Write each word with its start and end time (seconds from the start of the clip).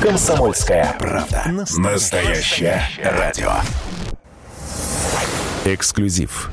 Комсомольская 0.00 0.94
правда. 0.96 1.42
Настоящее 1.76 2.82
радио. 3.02 3.50
Эксклюзив. 5.64 6.52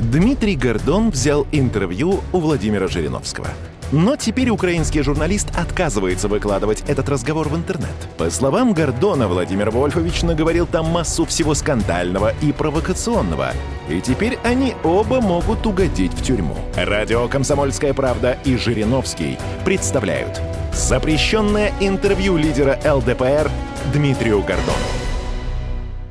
Дмитрий 0.00 0.56
Гордон 0.56 1.10
взял 1.10 1.46
интервью 1.52 2.22
у 2.32 2.38
Владимира 2.38 2.88
Жириновского. 2.88 3.48
Но 3.92 4.14
теперь 4.14 4.50
украинский 4.50 5.02
журналист 5.02 5.48
отказывается 5.56 6.28
выкладывать 6.28 6.84
этот 6.86 7.08
разговор 7.08 7.48
в 7.48 7.56
интернет. 7.56 7.90
По 8.18 8.30
словам 8.30 8.72
Гордона, 8.72 9.26
Владимир 9.26 9.70
Вольфович 9.70 10.22
наговорил 10.22 10.66
там 10.66 10.86
массу 10.86 11.24
всего 11.24 11.54
скандального 11.54 12.32
и 12.40 12.52
провокационного. 12.52 13.52
И 13.88 14.00
теперь 14.00 14.38
они 14.44 14.74
оба 14.84 15.20
могут 15.20 15.66
угодить 15.66 16.12
в 16.12 16.22
тюрьму. 16.22 16.56
Радио 16.76 17.26
«Комсомольская 17.26 17.92
правда» 17.92 18.38
и 18.44 18.56
Жириновский 18.56 19.38
представляют 19.64 20.40
запрещенное 20.72 21.72
интервью 21.80 22.36
лидера 22.36 22.78
ЛДПР 22.84 23.50
Дмитрию 23.92 24.40
Гордону. 24.42 24.78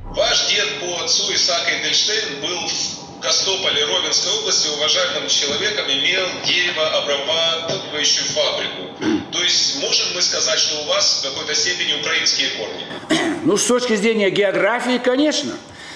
Ваш 0.03 0.49
дед 0.49 0.67
по 0.81 1.05
отцу 1.05 1.33
Исаак 1.33 1.69
Эйдельштейн 1.71 2.41
был 2.41 2.67
в 2.67 2.88
Костополе 3.21 3.83
Ровенской 3.85 4.31
области 4.39 4.69
уважаемым 4.69 5.27
человеком 5.27 5.85
имел 5.87 6.25
деревообрабатывающую 6.45 8.25
фабрику. 8.29 9.29
То 9.31 9.43
есть 9.43 9.81
можем 9.81 10.07
мы 10.15 10.21
сказать, 10.21 10.57
что 10.57 10.81
у 10.81 10.85
вас 10.85 11.19
в 11.21 11.29
какой-то 11.29 11.53
степени 11.53 11.99
украинские 11.99 12.49
корни? 12.57 12.85
Ну, 13.43 13.57
с 13.57 13.65
точки 13.65 13.95
зрения 13.95 14.29
географии, 14.29 14.99
конечно. 15.03 15.53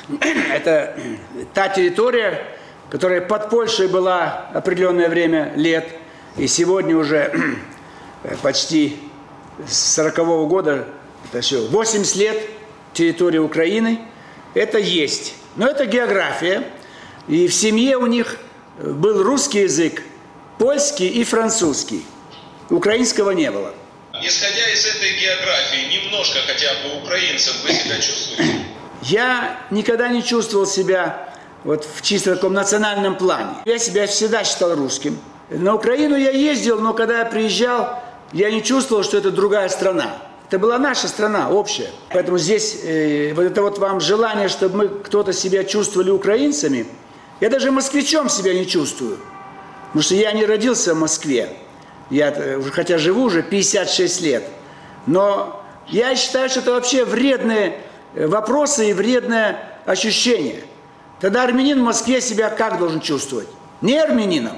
Это 0.54 0.98
та 1.54 1.70
территория, 1.70 2.46
которая 2.90 3.22
под 3.22 3.50
Польшей 3.50 3.88
была 3.88 4.50
определенное 4.54 5.10
время 5.10 5.54
лет, 5.56 5.90
и 6.38 6.48
сегодня 6.48 6.98
уже 6.98 7.58
почти 8.42 9.00
с 9.68 9.96
40 9.96 10.18
-го 10.20 10.48
года, 10.48 10.88
это 11.30 11.42
все, 11.42 11.68
80 11.68 12.16
лет 12.16 12.50
территории 12.94 13.40
Украины, 13.40 14.00
это 14.54 14.78
есть. 14.78 15.36
Но 15.56 15.68
это 15.68 15.86
география, 15.86 16.64
и 17.28 17.48
в 17.48 17.54
семье 17.54 17.98
у 17.98 18.06
них 18.06 18.38
был 18.78 19.24
русский 19.24 19.62
язык, 19.62 20.04
польский 20.58 21.08
и 21.08 21.24
французский. 21.24 22.06
Украинского 22.70 23.32
не 23.32 23.52
было. 23.52 23.74
Исходя 24.22 24.70
из 24.70 24.86
этой 24.86 25.20
географии, 25.20 26.04
немножко 26.04 26.40
хотя 26.46 26.70
бы 26.84 27.04
украинцем 27.04 27.54
вы 27.64 27.74
себя 27.74 27.96
чувствуете? 27.96 28.54
Я 29.02 29.60
никогда 29.70 30.08
не 30.08 30.24
чувствовал 30.24 30.66
себя 30.66 31.34
вот 31.64 31.86
в 31.86 32.02
чисто 32.02 32.36
таком 32.36 32.54
национальном 32.54 33.18
плане. 33.18 33.56
Я 33.66 33.80
себя 33.80 34.08
всегда 34.08 34.44
считал 34.44 34.76
русским. 34.76 35.20
На 35.50 35.76
Украину 35.76 36.16
я 36.16 36.32
ездил, 36.32 36.80
но 36.80 36.94
когда 36.94 37.20
я 37.20 37.26
приезжал, 37.26 38.02
я 38.32 38.50
не 38.50 38.64
чувствовал, 38.64 39.04
что 39.04 39.18
это 39.18 39.32
другая 39.32 39.70
страна. 39.70 40.18
Это 40.48 40.60
была 40.60 40.78
наша 40.78 41.08
страна, 41.08 41.50
общая. 41.50 41.90
Поэтому 42.10 42.38
здесь 42.38 42.80
э, 42.84 43.34
вот 43.34 43.44
это 43.44 43.62
вот 43.62 43.78
вам 43.80 44.00
желание, 44.00 44.48
чтобы 44.48 44.78
мы 44.78 44.88
кто-то 44.88 45.34
себя 45.34 45.64
чувствовали 45.64 46.12
украинцами– 46.12 46.88
я 47.40 47.50
даже 47.50 47.72
москвичом 47.72 48.30
себя 48.30 48.54
не 48.54 48.66
чувствую. 48.68 49.20
Потому 49.88 50.04
что 50.04 50.16
я 50.16 50.32
не 50.32 50.46
родился 50.46 50.96
в 50.96 51.00
Москве. 51.00 51.56
Я, 52.10 52.32
э, 52.32 52.62
хотя 52.72 52.98
живу 52.98 53.24
уже 53.24 53.44
56 53.44 54.22
лет. 54.22 54.44
Но 55.06 55.64
я 55.88 56.16
считаю, 56.16 56.50
что 56.50 56.60
это 56.60 56.72
вообще 56.72 57.06
вредные 57.06 57.80
э, 58.16 58.28
вопросы 58.28 58.90
и 58.90 58.94
вредное 58.94 59.80
ощущение. 59.86 60.64
Тогда 61.20 61.44
армянин 61.44 61.80
в 61.80 61.84
Москве 61.84 62.22
себя 62.22 62.50
как 62.50 62.80
должен 62.80 63.02
чувствовать? 63.02 63.48
Не 63.82 63.98
армянином. 63.98 64.58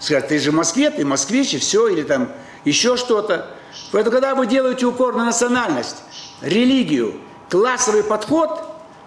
Скажет, 0.00 0.28
ты 0.28 0.38
же 0.38 0.52
в 0.52 0.54
Москве, 0.54 0.90
ты 0.90 1.04
москвич, 1.04 1.54
и 1.54 1.58
все, 1.58 1.88
или 1.88 2.02
там 2.02 2.30
еще 2.64 2.96
что-то. 2.96 3.48
Поэтому, 3.92 4.12
когда 4.12 4.34
вы 4.34 4.46
делаете 4.46 4.86
упор 4.86 5.16
на 5.16 5.24
национальность, 5.24 5.96
религию, 6.40 7.20
классовый 7.50 8.04
подход, 8.04 8.62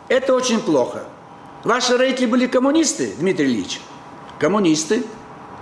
это 0.08 0.34
очень 0.34 0.60
плохо. 0.60 1.04
Ваши 1.64 1.96
родители 1.96 2.26
были 2.26 2.48
коммунисты, 2.48 3.14
Дмитрий 3.20 3.46
Ильич? 3.46 3.82
Коммунисты. 4.40 5.04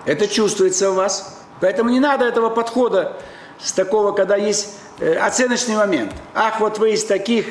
Это 0.05 0.27
чувствуется 0.27 0.91
у 0.91 0.93
вас. 0.93 1.43
Поэтому 1.59 1.89
не 1.89 1.99
надо 1.99 2.25
этого 2.25 2.49
подхода 2.49 3.17
с 3.61 3.73
такого, 3.73 4.13
когда 4.13 4.37
есть 4.37 4.75
э, 4.99 5.15
оценочный 5.15 5.75
момент. 5.75 6.13
Ах, 6.33 6.61
вот 6.61 6.77
вы 6.79 6.93
из 6.93 7.03
таких, 7.03 7.47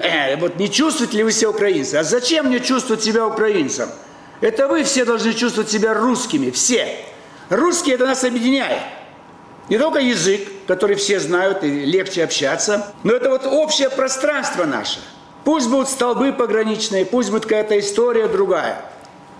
э, 0.00 0.36
вот 0.36 0.56
не 0.56 0.68
чувствуете 0.68 1.18
ли 1.18 1.22
вы 1.22 1.30
себя 1.30 1.50
украинцем? 1.50 2.00
А 2.00 2.02
зачем 2.02 2.46
мне 2.46 2.58
чувствовать 2.58 3.04
себя 3.04 3.24
украинцем? 3.24 3.88
Это 4.40 4.66
вы 4.66 4.82
все 4.82 5.04
должны 5.04 5.32
чувствовать 5.32 5.70
себя 5.70 5.94
русскими, 5.94 6.50
все. 6.50 6.96
Русские 7.50 7.94
это 7.94 8.06
нас 8.06 8.24
объединяет. 8.24 8.82
Не 9.68 9.78
только 9.78 10.00
язык, 10.00 10.48
который 10.66 10.96
все 10.96 11.20
знают 11.20 11.62
и 11.62 11.68
легче 11.68 12.24
общаться, 12.24 12.92
но 13.04 13.12
это 13.12 13.30
вот 13.30 13.46
общее 13.46 13.90
пространство 13.90 14.64
наше– 14.64 14.98
Пусть 15.44 15.68
будут 15.68 15.88
столбы 15.88 16.32
пограничные, 16.32 17.04
пусть 17.04 17.30
будет 17.30 17.44
какая-то 17.44 17.78
история 17.78 18.28
другая. 18.28 18.84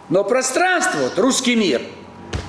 Но 0.08 0.24
пространство, 0.24 0.98
вот, 0.98 1.18
русский 1.18 1.54
мир, 1.54 1.82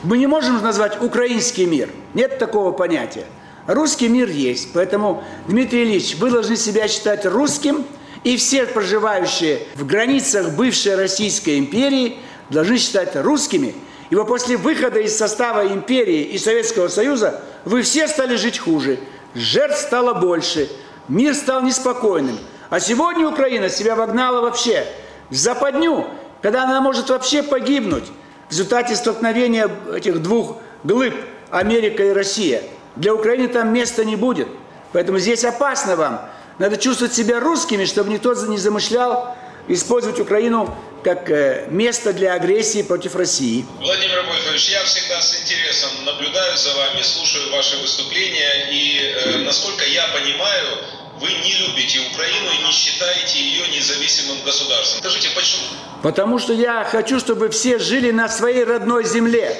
мы 0.03 0.17
не 0.17 0.27
можем 0.27 0.61
назвать 0.61 1.01
украинский 1.01 1.65
мир. 1.65 1.89
Нет 2.13 2.39
такого 2.39 2.71
понятия. 2.71 3.25
Русский 3.67 4.09
мир 4.09 4.29
есть. 4.29 4.69
Поэтому, 4.73 5.23
Дмитрий 5.47 5.83
Ильич, 5.83 6.15
вы 6.15 6.31
должны 6.31 6.55
себя 6.55 6.87
считать 6.87 7.25
русским, 7.25 7.85
и 8.23 8.37
все 8.37 8.65
проживающие 8.65 9.59
в 9.75 9.85
границах 9.85 10.51
бывшей 10.51 10.95
Российской 10.95 11.59
империи 11.59 12.17
должны 12.49 12.77
считать 12.77 13.15
русскими. 13.15 13.75
Ибо 14.09 14.25
после 14.25 14.57
выхода 14.57 14.99
из 14.99 15.15
состава 15.15 15.67
империи 15.67 16.21
и 16.21 16.37
Советского 16.37 16.87
Союза 16.87 17.41
вы 17.65 17.81
все 17.81 18.07
стали 18.07 18.35
жить 18.35 18.59
хуже. 18.59 18.99
Жертв 19.33 19.79
стало 19.79 20.13
больше. 20.13 20.69
Мир 21.07 21.33
стал 21.33 21.63
неспокойным. 21.63 22.37
А 22.73 22.79
сегодня 22.79 23.27
Украина 23.27 23.69
себя 23.69 23.93
вогнала 23.93 24.41
вообще 24.41 24.87
в 25.29 25.35
западню, 25.35 26.07
когда 26.41 26.63
она 26.63 26.81
может 26.81 27.07
вообще 27.11 27.43
погибнуть 27.43 28.05
в 28.47 28.51
результате 28.51 28.95
столкновения 28.95 29.69
этих 29.95 30.23
двух 30.23 30.57
глыб 30.83 31.13
Америка 31.51 32.03
и 32.03 32.09
Россия. 32.09 32.63
Для 32.95 33.13
Украины 33.13 33.47
там 33.47 33.71
места 33.71 34.03
не 34.03 34.15
будет. 34.15 34.47
Поэтому 34.91 35.19
здесь 35.19 35.45
опасно 35.45 35.95
вам. 35.95 36.27
Надо 36.57 36.77
чувствовать 36.77 37.13
себя 37.13 37.39
русскими, 37.39 37.85
чтобы 37.85 38.09
никто 38.09 38.33
не 38.47 38.57
замышлял 38.57 39.37
использовать 39.67 40.19
Украину 40.19 40.75
как 41.03 41.29
э, 41.29 41.67
место 41.69 42.11
для 42.11 42.33
агрессии 42.33 42.81
против 42.81 43.15
России. 43.15 43.67
Владимир 43.81 44.23
Вольфович, 44.25 44.69
я 44.69 44.83
всегда 44.85 45.21
с 45.21 45.39
интересом 45.43 45.91
наблюдаю 46.05 46.57
за 46.57 46.73
вами, 46.73 47.03
слушаю 47.03 47.51
ваши 47.51 47.77
выступления, 47.77 48.71
и 48.71 48.97
э, 48.97 49.37
насколько 49.43 49.85
я 49.85 50.07
понимаю, 50.07 50.65
вы 51.23 51.29
не 51.29 51.53
любите 51.53 52.01
Украину 52.11 52.51
и 52.59 52.65
не 52.65 52.71
считаете 52.71 53.39
ее 53.39 53.69
независимым 53.69 54.43
государством. 54.43 54.99
Скажите, 54.99 55.29
почему? 55.33 55.63
Потому 56.01 56.37
что 56.37 56.51
я 56.51 56.83
хочу, 56.83 57.17
чтобы 57.17 57.47
все 57.47 57.79
жили 57.79 58.11
на 58.11 58.27
своей 58.27 58.65
родной 58.65 59.05
земле. 59.05 59.57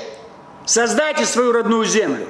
Создайте 0.66 1.26
свою 1.26 1.54
родную 1.54 1.86
землю. 1.86 2.28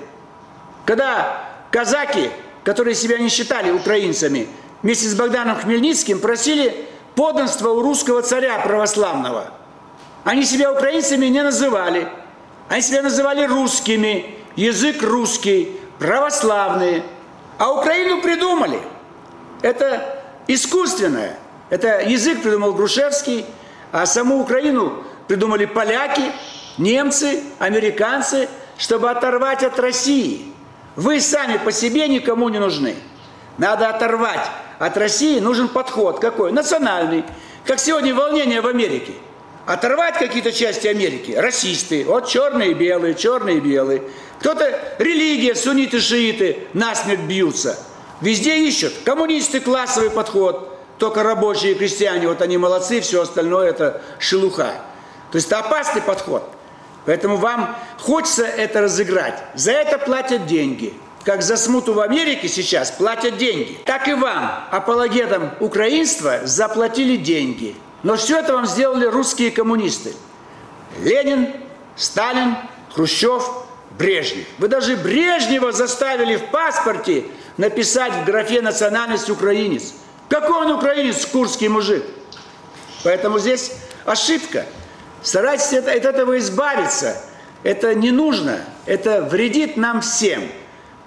Когда 0.85 1.49
казаки, 1.71 2.29
которые 2.63 2.93
себя 2.93 3.17
не 3.17 3.29
считали 3.29 3.71
украинцами, 3.71 4.47
вместе 4.83 5.07
с 5.07 5.15
Богданом 5.15 5.59
Хмельницким 5.59 6.19
просили 6.19 6.85
подданства 7.15 7.71
у 7.71 7.81
русского 7.81 8.21
царя 8.21 8.59
православного. 8.59 9.51
Они 10.25 10.43
себя 10.43 10.71
украинцами 10.71 11.25
не 11.25 11.41
называли. 11.41 12.07
Они 12.69 12.83
себя 12.83 13.01
называли 13.01 13.45
русскими, 13.45 14.37
язык 14.55 15.01
русский, 15.01 15.71
православные. 15.97 17.03
А 17.57 17.71
Украину 17.71 18.21
придумали– 18.21 18.79
это 19.63 20.19
искусственное. 20.47 21.37
Это 21.71 22.01
язык 22.01 22.43
придумал 22.43 22.73
Грушевский, 22.73 23.45
а 23.91 24.05
саму 24.05 24.39
Украину 24.39 25.03
придумали 25.27 25.65
поляки, 25.65 26.31
немцы, 26.77 27.41
американцы, 27.57 28.47
чтобы 28.77 29.09
оторвать 29.09 29.63
от 29.63 29.79
России. 29.79 30.53
Вы 30.95 31.19
сами 31.19 31.57
по 31.57 31.71
себе 31.71 32.07
никому 32.07 32.49
не 32.49 32.59
нужны. 32.59 32.95
Надо 33.57 33.89
оторвать 33.89 34.47
от 34.79 34.97
России 34.97 35.39
нужен 35.39 35.69
подход 35.69 36.19
какой? 36.19 36.51
Национальный. 36.51 37.23
Как 37.65 37.79
сегодня 37.79 38.13
волнение 38.13 38.61
в 38.61 38.67
Америке. 38.67 39.13
Оторвать 39.65 40.17
какие-то 40.17 40.51
части 40.51 40.87
Америки. 40.87 41.31
Расисты. 41.31 42.03
Вот 42.05 42.27
черные 42.27 42.71
и 42.71 42.73
белые, 42.73 43.15
черные 43.15 43.57
и 43.57 43.61
белые. 43.61 44.03
Кто-то 44.39 44.77
религия, 44.99 45.55
сунниты, 45.55 46.01
шииты 46.01 46.67
насмерть 46.73 47.21
бьются. 47.21 47.79
Везде 48.21 48.67
ищут. 48.67 48.93
Коммунисты 49.05 49.59
классовый 49.59 50.09
подход. 50.09 50.69
Только 50.97 51.23
рабочие 51.23 51.73
и 51.73 51.75
крестьяне, 51.75 52.27
вот 52.27 52.41
они 52.41 52.57
молодцы, 52.57 53.01
все 53.01 53.21
остальное 53.23 53.69
это 53.69 54.01
шелуха. 54.19 54.75
То 55.31 55.35
есть 55.35 55.47
это 55.47 55.59
опасный 55.59 56.01
подход. 56.01 56.47
Поэтому 57.05 57.37
вам 57.37 57.75
хочется 57.99 58.45
это 58.45 58.81
разыграть. 58.81 59.43
За 59.55 59.71
это 59.71 59.97
платят 59.97 60.45
деньги. 60.45 60.93
Как 61.25 61.41
за 61.41 61.57
смуту 61.57 61.93
в 61.93 61.99
Америке 61.99 62.47
сейчас 62.47 62.91
платят 62.91 63.37
деньги. 63.37 63.77
Так 63.85 64.07
и 64.07 64.13
вам, 64.13 64.65
апологетам 64.71 65.51
украинства, 65.59 66.41
заплатили 66.43 67.15
деньги. 67.15 67.75
Но 68.03 68.15
все 68.15 68.39
это 68.39 68.53
вам 68.53 68.65
сделали 68.65 69.05
русские 69.05 69.51
коммунисты. 69.51 70.13
Ленин, 71.01 71.53
Сталин, 71.95 72.55
Хрущев, 72.93 73.43
Брежнев. 73.97 74.45
Вы 74.57 74.67
даже 74.67 74.97
Брежнева 74.97 75.71
заставили 75.71 76.35
в 76.35 76.45
паспорте 76.45 77.25
написать 77.57 78.13
в 78.13 78.25
графе 78.25 78.61
национальность 78.61 79.29
украинец. 79.29 79.93
Какой 80.29 80.65
он 80.65 80.71
украинец, 80.71 81.25
курский 81.25 81.67
мужик? 81.67 82.03
Поэтому 83.03 83.39
здесь 83.39 83.73
ошибка. 84.05 84.65
Старайтесь 85.21 85.73
от 85.73 85.87
этого 85.87 86.37
избавиться. 86.39 87.21
Это 87.63 87.93
не 87.93 88.11
нужно. 88.11 88.59
Это 88.85 89.21
вредит 89.21 89.77
нам 89.77 90.01
всем. 90.01 90.43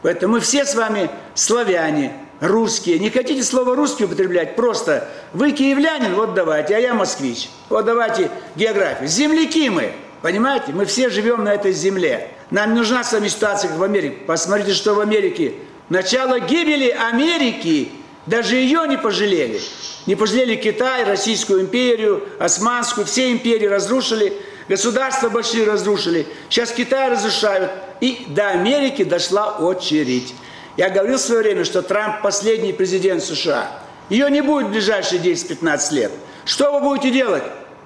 Поэтому 0.02 0.34
мы 0.34 0.40
все 0.40 0.64
с 0.64 0.75
вами 0.75 1.10
славяне, 1.34 2.12
русские. 2.40 2.98
Не 2.98 3.10
хотите 3.10 3.43
слово 3.43 3.75
русский 3.75 4.04
употреблять, 4.04 4.56
просто 4.56 5.08
вы 5.32 5.52
киевлянин, 5.52 6.14
вот 6.14 6.34
давайте, 6.34 6.76
а 6.76 6.78
я 6.78 6.94
москвич. 6.94 7.48
Вот 7.69 7.84
давайте 7.84 8.31
географию. 8.54 9.08
Земляки 9.08 9.69
мы, 9.69 9.93
понимаете? 10.22 10.72
Мы 10.72 10.84
все 10.84 11.08
живем 11.08 11.44
на 11.44 11.54
этой 11.54 11.72
земле. 11.72 12.28
Нам 12.50 12.75
нужна 12.75 13.02
с 13.02 13.12
вами 13.12 13.28
ситуация, 13.28 13.69
как 13.69 13.78
в 13.78 13.82
Америке. 13.82 14.16
Посмотрите, 14.26 14.72
что 14.72 14.94
в 14.94 15.00
Америке. 15.00 15.54
Начало 15.88 16.40
гибели 16.40 16.88
Америки, 16.88 17.90
даже 18.26 18.56
ее 18.56 18.86
не 18.88 18.98
пожалели. 18.98 19.60
Не 20.06 20.16
пожалели 20.16 20.56
Китай, 20.56 21.04
Российскую 21.04 21.62
империю, 21.62 22.24
Османскую, 22.38 23.06
все 23.06 23.30
империи 23.30 23.66
разрушили, 23.66 24.32
государства 24.68 25.28
большие 25.28 25.64
разрушили. 25.64 26.26
Сейчас 26.48 26.72
Китай 26.72 27.10
разрушают. 27.10 27.70
И 28.00 28.26
до 28.28 28.48
Америки 28.50 29.04
дошла 29.04 29.56
очередь. 29.58 30.34
Я 30.76 30.90
говорил 30.90 31.16
в 31.18 31.20
свое 31.20 31.42
время, 31.42 31.64
что 31.64 31.82
Трамп 31.82 32.20
последний 32.20 32.72
президент 32.72 33.22
США. 33.22 33.70
Ее 34.10 34.30
не 34.30 34.42
будет 34.42 34.66
в 34.66 34.70
ближайшие 34.70 35.20
10-15 35.20 35.94
лет. 35.94 36.12
Что 36.44 36.72
вы 36.72 36.80
будете 36.80 37.10
делать 37.10 37.44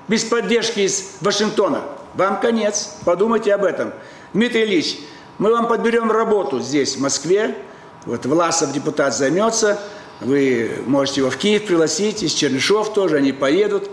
без 0.08 0.25
поддержки 0.25 0.81
из 0.81 1.17
Вашингтона? 1.20 1.82
Вам 2.14 2.41
конец. 2.41 2.97
Подумайте 3.05 3.55
об 3.55 3.64
этом. 3.64 3.93
Дмитрий 4.32 4.64
Ильич, 4.64 4.97
мы 5.38 5.52
вам 5.52 5.69
подберем 5.69 6.11
работу 6.11 6.61
здесь, 6.61 6.97
в 6.97 7.00
Москве. 7.00 7.55
Вот 8.06 8.25
Власов 8.26 8.73
депутат 8.73 9.14
займется. 9.14 9.81
Вы 10.20 10.70
можете 10.87 11.20
его 11.20 11.31
в 11.31 11.37
Киев 11.37 11.67
пригласить, 11.67 12.23
из 12.23 12.32
Чернышов 12.32 12.93
тоже, 12.93 13.17
они 13.17 13.32
поедут. 13.32 13.91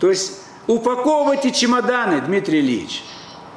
То 0.00 0.10
есть 0.10 0.40
упаковывайте 0.66 1.52
чемоданы, 1.52 2.20
Дмитрий 2.20 2.60
Ильич, 2.60 3.04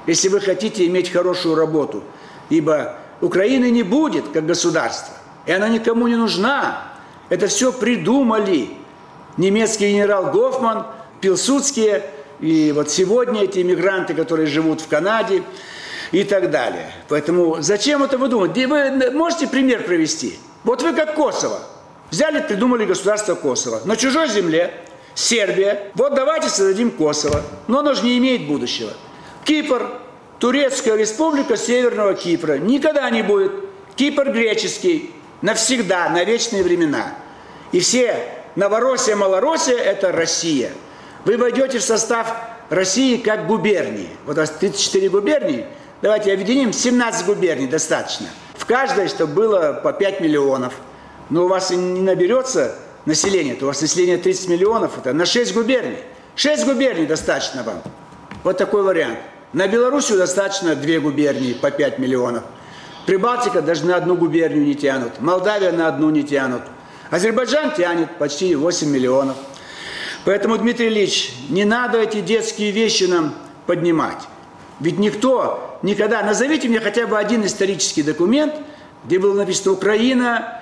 если 0.06 0.30
вы 0.30 0.40
хотите 0.40 0.86
иметь 0.88 1.12
хорошую 1.12 1.56
работу. 1.56 2.04
Ибо 2.50 2.98
Украины 3.22 3.70
не 3.70 3.84
будет 3.84 4.28
как 4.30 4.46
государства. 4.46 5.16
И 5.46 5.52
она 5.52 5.68
никому 5.70 6.08
не 6.08 6.16
нужна. 6.16 6.94
Это 7.30 7.48
все 7.48 7.72
придумали. 7.72 8.70
Немецкий 9.38 9.90
генерал 9.92 10.32
Гофман, 10.32 10.86
Пилсудские, 11.22 12.04
и 12.40 12.72
вот 12.76 12.90
сегодня 12.90 13.44
эти 13.44 13.62
иммигранты, 13.62 14.14
которые 14.14 14.48
живут 14.48 14.82
в 14.82 14.88
Канаде 14.88 15.44
и 16.12 16.24
так 16.24 16.50
далее. 16.52 16.92
Поэтому 17.08 17.62
зачем 17.62 18.04
это 18.04 18.18
вы 18.18 18.28
думаете? 18.28 18.68
Вы 18.68 19.12
можете 19.12 19.48
пример 19.48 19.84
провести? 19.84 20.38
Вот 20.64 20.84
вы 20.84 20.94
как 20.94 21.16
Косово. 21.16 21.60
Взяли, 22.10 22.42
придумали 22.42 22.86
государство 22.86 23.36
Косово. 23.36 23.82
На 23.86 23.96
чужой 23.96 24.28
земле, 24.28 24.74
Сербия. 25.16 25.92
Вот 25.96 26.14
давайте 26.14 26.50
создадим 26.50 26.92
Косово. 26.92 27.42
Но 27.68 27.80
оно 27.80 27.94
же 27.94 28.04
не 28.04 28.18
имеет 28.18 28.48
будущего. 28.48 28.92
Кипр, 29.46 29.90
Турецкая 30.40 30.96
республика 30.96 31.56
Северного 31.56 32.14
Кипра. 32.14 32.58
Никогда 32.58 33.10
не 33.10 33.22
будет. 33.22 33.52
Кипр 33.96 34.32
греческий. 34.32 35.14
Навсегда, 35.42 36.10
на 36.10 36.24
вечные 36.24 36.64
времена. 36.64 37.16
И 37.72 37.80
все 37.80 38.16
Новороссия, 38.56 39.16
Малороссия– 39.16 39.78
это 39.78 40.12
Россия. 40.12 40.72
Вы 41.26 41.38
войдете 41.38 41.80
в 41.80 41.84
состав 41.84 42.36
России 42.70 43.18
как 43.18 43.48
губернии. 43.48 44.10
Вот 44.26 44.38
у 44.38 44.42
вас 44.42 44.52
34 44.52 45.10
губернии. 45.10 45.66
Давайте 46.02 46.34
объединим 46.34 46.74
17 46.74 47.28
губерний, 47.28 47.68
достаточно. 47.68 48.28
В 48.56 48.66
каждой, 48.66 49.08
чтобы 49.08 49.34
было 49.34 49.80
по 49.84 49.94
5 49.94 50.20
миллионов. 50.20 50.74
Но 51.30 51.46
у 51.46 51.48
вас 51.48 51.70
не 51.70 52.02
наберется 52.02 52.76
население, 53.06 53.54
то 53.54 53.66
у 53.66 53.68
вас 53.68 53.82
население 53.82 54.18
30 54.18 54.50
миллионов, 54.50 54.98
это 54.98 55.14
на 55.14 55.28
6 55.28 55.54
губерний. 55.54 56.00
6 56.36 56.66
губерний 56.66 57.06
достаточно 57.06 57.62
вам. 57.62 57.84
Вот 58.44 58.58
такой 58.58 58.82
вариант. 58.82 59.20
На 59.54 59.68
Белоруссию 59.68 60.18
достаточно 60.18 60.76
две 60.76 61.00
губернии 61.00 61.54
по 61.54 61.70
5 61.70 62.00
миллионов. 62.00 62.44
Прибалтика 63.06 63.62
даже 63.62 63.86
на 63.86 63.96
одну 63.96 64.16
губернию 64.16 64.66
не 64.66 64.74
тянут. 64.74 65.20
Молдавия 65.20 65.72
на 65.72 65.88
одну 65.88 66.10
не 66.10 66.24
тянут. 66.24 66.64
Азербайджан 67.12 67.76
тянет 67.76 68.18
почти 68.18 68.56
8 68.56 68.90
миллионов. 68.90 69.36
Поэтому, 70.26 70.58
Дмитрий 70.58 70.88
Ильич, 70.88 71.32
не 71.50 71.66
надо 71.66 72.00
эти 72.00 72.22
детские 72.22 72.72
вещи 72.72 73.04
нам 73.04 73.36
поднимать. 73.68 74.20
Ведь 74.82 74.98
никто 74.98 75.78
никогда... 75.84 76.22
Назовите 76.24 76.68
мне 76.68 76.80
хотя 76.80 77.08
бы 77.08 77.18
один 77.18 77.46
исторический 77.46 78.04
документ, 78.04 78.54
где 79.06 79.20
было 79.20 79.34
написано 79.34 79.74
«Украина 79.74 80.60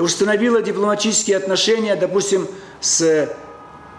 установила 0.00 0.60
дипломатические 0.60 1.36
отношения, 1.36 1.94
допустим, 1.94 2.48
с 2.80 3.32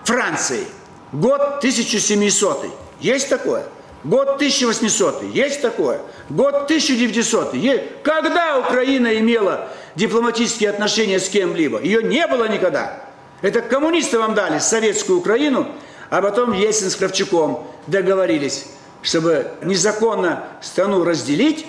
Францией. 0.03 0.67
Год 1.13 1.59
1700. 1.59 2.65
Есть 2.99 3.29
такое? 3.29 3.63
Год 4.03 4.35
1800. 4.35 5.23
Есть 5.33 5.61
такое? 5.61 6.01
Год 6.29 6.55
1900. 6.65 7.53
Есть. 7.53 7.83
Когда 8.03 8.59
Украина 8.59 9.17
имела 9.17 9.69
дипломатические 9.95 10.71
отношения 10.71 11.19
с 11.19 11.29
кем-либо? 11.29 11.81
Ее 11.81 12.03
не 12.03 12.27
было 12.27 12.49
никогда. 12.49 13.01
Это 13.41 13.61
коммунисты 13.61 14.19
вам 14.19 14.33
дали 14.33 14.59
советскую 14.59 15.19
Украину, 15.19 15.67
а 16.09 16.21
потом 16.21 16.51
Ельцин 16.51 16.89
с 16.89 16.95
Кравчуком 16.97 17.65
договорились, 17.87 18.65
чтобы 19.03 19.51
незаконно 19.61 20.45
страну 20.61 21.03
разделить, 21.03 21.67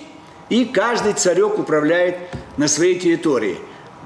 и 0.48 0.64
каждый 0.64 1.12
царек 1.14 1.58
управляет 1.58 2.16
на 2.56 2.68
своей 2.68 2.98
территории. 2.98 3.58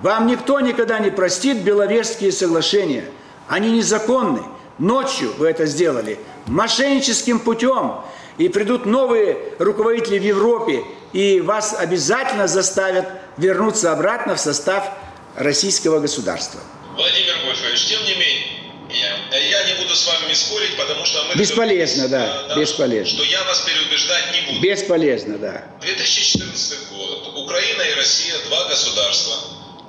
Вам 0.03 0.27
никто 0.27 0.61
никогда 0.61 0.99
не 0.99 1.11
простит 1.11 1.59
Беловежские 1.59 2.33
соглашения. 2.33 3.05
Они 3.49 3.71
незаконны. 3.71 4.43
Ночью 4.79 5.33
вы 5.39 5.49
это 5.49 5.67
сделали. 5.67 6.19
Мошенническим 6.47 7.41
путем 7.41 8.01
и 8.39 8.49
придут 8.49 8.87
новые 8.87 9.37
руководители 9.59 10.19
в 10.19 10.23
Европе, 10.25 10.85
и 11.13 11.41
вас 11.41 11.75
обязательно 11.77 12.47
заставят 12.47 13.09
вернуться 13.37 13.93
обратно 13.93 14.37
в 14.37 14.41
состав 14.41 14.89
российского 15.35 15.99
государства. 15.99 16.61
Владимир 16.95 17.35
Вольфович, 17.45 17.87
тем 17.87 18.03
не 18.05 18.13
менее, 18.13 18.58
я 18.99 19.65
не 19.65 19.75
буду 19.75 19.95
с 19.95 20.07
вами 20.07 20.33
спорить, 20.33 20.77
потому 20.77 21.05
что 21.05 21.25
мы... 21.25 21.35
Бесполезно, 21.35 22.09
да, 22.09 22.45
да, 22.49 22.55
бесполезно. 22.57 23.07
Что 23.07 23.25
я 23.25 23.43
вас 23.45 23.61
переубеждать 23.61 24.33
не 24.33 24.41
буду. 24.43 24.61
Бесполезно, 24.61 25.39
да. 25.39 25.65
2014 25.81 26.89
год. 26.91 27.33
Украина 27.37 27.83
и 27.83 27.95
Россия– 27.95 28.35
два 28.49 28.69
государства, 28.69 29.37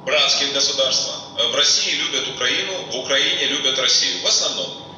братских 0.06 0.54
государства. 0.54 1.14
В 1.52 1.56
России 1.56 1.96
любят 1.96 2.28
Украину, 2.30 2.74
в 2.92 2.96
Украине 2.98 3.46
любят 3.48 3.80
Россию. 3.80 4.22
В 4.24 4.28
основном. 4.28 4.90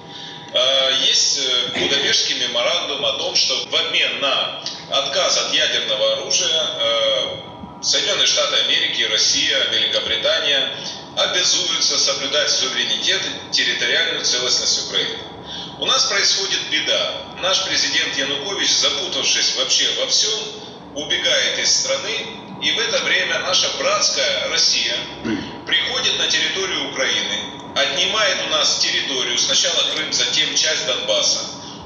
Э, 0.53 0.91
есть 1.07 1.39
э, 1.39 1.79
Будапештский 1.79 2.39
меморандум 2.39 3.05
о 3.05 3.13
том, 3.13 3.35
что 3.35 3.55
в 3.69 3.75
обмен 3.75 4.19
на 4.19 4.61
отказ 4.89 5.37
от 5.37 5.53
ядерного 5.53 6.13
оружия 6.13 6.63
э, 6.79 7.81
Соединенные 7.81 8.27
Штаты 8.27 8.57
Америки, 8.57 9.03
Россия, 9.03 9.57
Великобритания 9.71 10.71
обязуются 11.17 11.97
соблюдать 11.97 12.49
суверенитет 12.49 13.21
и 13.25 13.53
территориальную 13.53 14.23
целостность 14.23 14.87
Украины. 14.87 15.19
У 15.79 15.85
нас 15.85 16.05
происходит 16.05 16.59
беда. 16.69 17.23
Наш 17.41 17.65
президент 17.65 18.15
Янукович, 18.17 18.69
запутавшись 18.69 19.55
вообще 19.55 19.89
во 19.99 20.07
всем, 20.07 20.39
убегает 20.95 21.59
из 21.59 21.71
страны, 21.75 22.27
и 22.61 22.71
в 22.71 22.79
это 22.79 23.03
время 23.03 23.39
наша 23.39 23.67
братская 23.79 24.49
Россия 24.49 24.95
приходит 25.65 26.17
на 26.19 26.27
территорию 26.27 26.91
Украины, 26.91 27.35
отнимает 27.75 28.37
у 28.47 28.49
нас 28.49 28.79
территорию, 28.79 29.37
сначала 29.37 29.81
Крым, 29.95 30.13
затем 30.13 30.53
часть 30.55 30.85
Донбасса, 30.85 31.39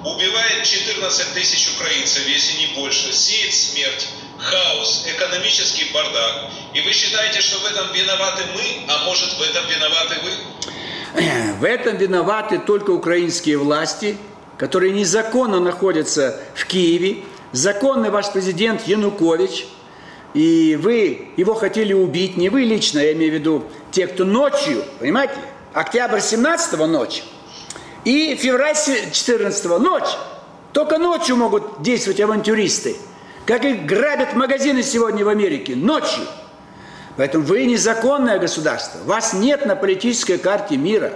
убивает 0.04 0.64
14 0.64 1.34
тысяч 1.34 1.70
украинцев, 1.76 2.28
если 2.28 2.60
не 2.60 2.68
больше, 2.68 3.14
сеет 3.14 3.54
смерть, 3.54 4.08
хаос, 4.40 5.06
экономический 5.08 5.92
бардак. 5.94 6.50
И 6.74 6.82
вы 6.82 6.92
считаете, 6.92 7.42
что 7.42 7.60
в 7.60 7.66
этом 7.66 7.92
виноваты 7.94 8.44
мы, 8.54 8.92
а 8.92 9.06
может 9.06 9.34
в 9.34 9.42
этом 9.42 9.64
виноваты 9.68 10.16
вы? 10.24 10.32
В 11.60 11.64
этом 11.64 11.98
виноваты 11.98 12.60
только 12.60 12.92
украинские 12.92 13.58
власти, 13.58 14.18
которые 14.58 14.92
незаконно 14.92 15.60
находятся 15.60 16.40
в 16.54 16.66
Киеве. 16.66 17.24
Законный 17.52 18.10
ваш 18.10 18.32
президент 18.32 18.86
Янукович, 18.88 19.66
и 20.34 20.78
вы 20.82 21.30
его 21.38 21.54
хотели 21.54 21.94
убить, 21.94 22.36
не 22.36 22.50
вы 22.50 22.64
лично, 22.64 23.00
я 23.00 23.14
имею 23.14 23.32
в 23.32 23.36
виду 23.36 23.64
те, 23.92 24.08
кто 24.08 24.26
ночью, 24.26 24.84
понимаете, 25.00 25.36
октябрь 25.74 26.20
17 26.20 26.78
ночь 26.80 27.24
и 28.04 28.36
февраль 28.36 28.76
14 28.76 29.66
ночь. 29.80 30.10
Только 30.74 30.98
ночью 30.98 31.38
могут 31.38 31.82
действовать 31.82 32.20
авантюристы. 32.20 32.98
Как 33.46 33.64
их 33.64 33.86
грабят 33.86 34.34
магазины 34.34 34.82
сегодня 34.82 35.24
в 35.24 35.30
Америке. 35.30 35.76
Ночью. 35.76 36.24
Поэтому 37.16 37.46
вы 37.46 37.66
незаконное 37.66 38.40
государство. 38.40 39.00
Вас 39.06 39.34
нет 39.34 39.66
на 39.66 39.76
политической 39.76 40.38
карте 40.38 40.78
мира. 40.78 41.14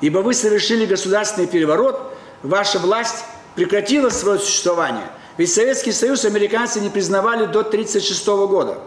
Ибо 0.00 0.18
вы 0.18 0.34
совершили 0.34 0.84
государственный 0.84 1.46
переворот, 1.46 2.14
ваша 2.42 2.78
власть 2.78 3.24
прекратила 3.54 4.10
свое 4.10 4.38
существование. 4.38 5.06
Ведь 5.38 5.52
Советский 5.52 5.92
Союз 5.92 6.24
американцы 6.24 6.80
не 6.80 6.90
признавали 6.90 7.46
до 7.46 7.60
1936 7.60 8.26
года. 8.26 8.78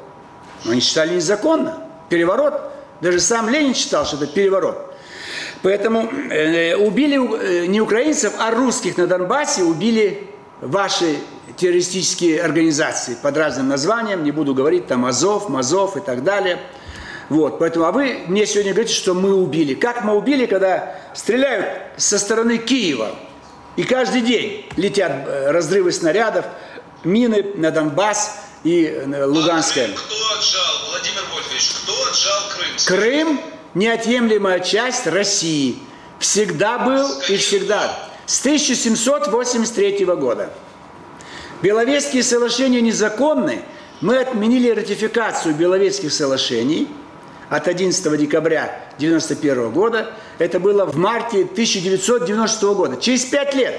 Но 0.64 0.72
они 0.72 0.82
считали 0.82 1.16
незаконно. 1.16 1.80
переворот. 2.10 2.72
Даже 3.02 3.20
сам 3.20 3.50
Ленин 3.50 3.74
считал, 3.74 4.06
что 4.06 4.18
это 4.18 4.28
переворот. 4.28 4.94
Поэтому 5.64 6.10
э, 6.30 6.76
убили 6.76 7.18
э, 7.18 7.66
не 7.66 7.82
украинцев, 7.82 8.34
а 8.40 8.52
русских 8.52 8.98
на 8.98 9.08
Донбассе 9.08 9.64
убили 9.64 10.30
ваши 10.62 11.20
террористические 11.58 12.42
организации 12.42 13.16
под 13.22 13.38
разным 13.38 13.68
названием, 13.68 14.24
не 14.24 14.32
буду 14.32 14.54
говорить, 14.54 14.88
там 14.88 15.06
Азов, 15.06 15.50
Мазов 15.50 15.98
и 15.98 16.00
так 16.00 16.24
далее. 16.24 16.60
Вот, 17.30 17.60
поэтому, 17.60 17.86
а 17.86 17.92
вы 17.92 18.24
мне 18.28 18.46
сегодня 18.46 18.74
говорите, 18.74 18.94
что 18.94 19.14
мы 19.14 19.34
убили. 19.34 19.74
Как 19.74 20.04
мы 20.04 20.16
убили, 20.16 20.46
когда 20.46 20.96
стреляют 21.14 21.68
со 21.98 22.20
стороны 22.20 22.58
Киева, 22.58 23.16
и 23.76 23.84
каждый 23.84 24.22
день 24.22 24.68
летят 24.78 25.12
э, 25.28 25.52
разрывы 25.52 25.92
снарядов, 25.92 26.46
мины 27.04 27.46
на 27.56 27.72
Донбасс 27.72 28.38
и 28.64 28.86
э, 28.86 29.26
Луганское. 29.26 29.86
А 29.86 29.88
Крым 29.88 29.98
кто 29.98 30.16
отжал, 30.38 30.90
Владимир 30.90 31.24
Вольфович, 31.34 31.72
кто 31.84 31.94
отжал 32.10 32.42
Крым? 32.56 32.70
Крым– 32.86 33.42
неотъемлемая 33.74 34.60
часть 34.60 35.08
России. 35.08 35.80
Всегда 36.20 36.80
был 36.80 37.20
и 37.28 37.38
всегда. 37.38 38.10
С 38.26 38.40
1783 38.40 40.06
года. 40.06 40.50
Беловежские 41.62 42.24
соглашения 42.24 42.82
незаконны. 42.82 43.62
Мы 44.02 44.18
отменили 44.18 44.72
ратификацию 44.72 45.56
Беловежских 45.56 46.12
соглашений 46.12 46.88
от 47.50 47.68
11 47.68 48.18
декабря 48.18 48.64
1991 48.98 49.72
года. 49.72 50.12
Это 50.40 50.60
было 50.60 50.86
в 50.86 50.98
марте 50.98 51.42
1996 51.44 52.64
года. 52.64 52.98
Через 52.98 53.26
пять 53.26 53.54
лет 53.56 53.76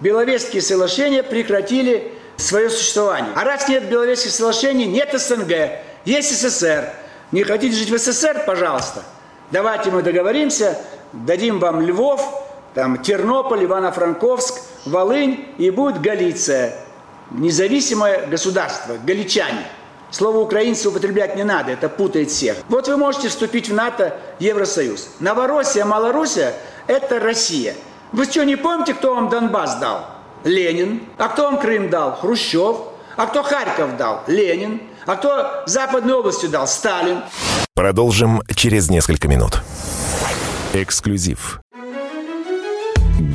Беловежские 0.00 0.62
соглашения 0.62 1.22
прекратили 1.22 2.12
свое 2.36 2.70
существование. 2.70 3.32
А 3.34 3.44
раз 3.44 3.68
нет 3.68 3.88
Беловежских 3.88 4.30
соглашений, 4.30 4.86
нет 4.86 5.10
СНГ, 5.12 5.52
есть 6.04 6.34
СССР. 6.34 6.92
Не 7.32 7.44
хотите 7.44 7.76
жить 7.76 7.90
в 7.90 7.98
СССР, 7.98 8.44
пожалуйста. 8.46 9.02
Давайте 9.50 9.90
мы 9.90 10.02
договоримся, 10.02 10.78
дадим 11.12 11.58
вам 11.60 11.80
Львов, 11.80 12.45
там 12.76 12.98
Тернополь, 12.98 13.64
Ивано-Франковск, 13.64 14.60
Волынь 14.84 15.46
и 15.56 15.70
будет 15.70 16.02
Галиция. 16.02 16.74
Независимое 17.30 18.26
государство, 18.26 18.96
галичане. 19.02 19.66
Слово 20.10 20.38
украинцы 20.38 20.90
употреблять 20.90 21.36
не 21.36 21.42
надо, 21.42 21.72
это 21.72 21.88
путает 21.88 22.30
всех. 22.30 22.58
Вот 22.68 22.86
вы 22.86 22.98
можете 22.98 23.28
вступить 23.28 23.70
в 23.70 23.74
НАТО, 23.74 24.14
Евросоюз. 24.38 25.08
Новороссия, 25.20 25.86
Малороссия– 25.86 26.52
это 26.86 27.18
Россия. 27.18 27.74
Вы 28.12 28.26
что, 28.26 28.44
не 28.44 28.56
помните, 28.56 28.92
кто 28.92 29.14
вам 29.14 29.30
Донбасс 29.30 29.76
дал? 29.76 30.04
Ленин. 30.44 31.00
А 31.16 31.28
кто 31.28 31.44
вам 31.44 31.58
Крым 31.58 31.88
дал? 31.88 32.14
Хрущев. 32.16 32.76
А 33.16 33.26
кто 33.26 33.42
Харьков 33.42 33.96
дал? 33.96 34.22
Ленин. 34.26 34.82
А 35.06 35.16
кто 35.16 35.62
Западную 35.64 36.18
областью 36.18 36.50
дал? 36.50 36.66
Сталин. 36.68 37.22
Продолжим 37.74 38.42
через 38.54 38.90
несколько 38.90 39.28
минут. 39.28 39.62
Эксклюзив. 40.74 41.60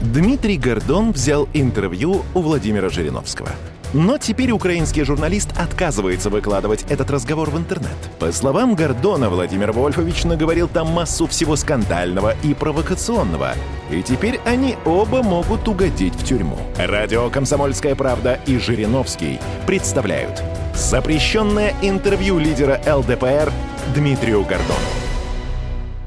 Дмитрий 0.00 0.58
Гордон 0.58 1.12
взял 1.12 1.48
интервью 1.54 2.22
у 2.34 2.40
Владимира 2.40 2.88
Жириновского. 2.88 3.50
Но 3.92 4.18
теперь 4.18 4.50
украинский 4.50 5.04
журналист 5.04 5.50
отказывается 5.56 6.28
выкладывать 6.28 6.84
этот 6.88 7.10
разговор 7.10 7.50
в 7.50 7.56
интернет. 7.56 7.96
По 8.18 8.32
словам 8.32 8.74
Гордона, 8.74 9.30
Владимир 9.30 9.70
Вольфович 9.70 10.24
наговорил 10.24 10.66
там 10.66 10.88
массу 10.88 11.28
всего 11.28 11.54
скандального 11.54 12.34
и 12.42 12.54
провокационного. 12.54 13.54
И 13.92 14.02
теперь 14.02 14.40
они 14.44 14.76
оба 14.84 15.22
могут 15.22 15.68
угодить 15.68 16.14
в 16.14 16.24
тюрьму. 16.24 16.58
Радио 16.76 17.30
«Комсомольская 17.30 17.94
правда» 17.94 18.40
и 18.46 18.58
Жириновский 18.58 19.38
представляют 19.64 20.42
запрещенное 20.74 21.72
интервью 21.80 22.40
лидера 22.40 22.80
ЛДПР 22.84 23.52
Дмитрию 23.94 24.42
Гордону. 24.42 24.74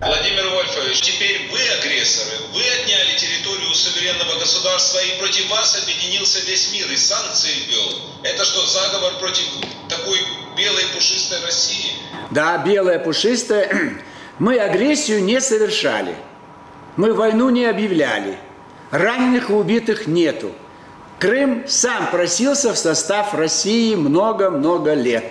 Владимир 0.01 0.36
Вольфович, 0.77 1.01
теперь 1.01 1.49
вы 1.51 1.59
агрессоры, 1.79 2.37
вы 2.53 2.61
отняли 2.61 3.17
территорию 3.17 3.73
суверенного 3.73 4.39
государства 4.39 4.99
и 4.99 5.19
против 5.19 5.49
вас 5.49 5.81
объединился 5.81 6.39
весь 6.45 6.71
мир 6.71 6.89
и 6.91 6.97
санкции 6.97 7.51
ввел. 7.67 7.93
Это 8.23 8.45
что, 8.45 8.65
заговор 8.65 9.13
против 9.19 9.43
такой 9.89 10.19
белой 10.55 10.83
пушистой 10.93 11.41
России? 11.43 11.93
Да, 12.31 12.59
белая 12.59 12.99
пушистая. 12.99 13.69
Мы 14.39 14.59
агрессию 14.59 15.23
не 15.23 15.41
совершали. 15.41 16.15
Мы 16.95 17.13
войну 17.13 17.49
не 17.49 17.65
объявляли. 17.65 18.37
Раненых 18.91 19.49
и 19.49 19.53
убитых 19.53 20.05
нету. 20.07 20.51
Крым 21.19 21.65
сам 21.67 22.11
просился 22.11 22.73
в 22.73 22.77
состав 22.77 23.33
России 23.33 23.95
много-много 23.95 24.93
лет. 24.93 25.25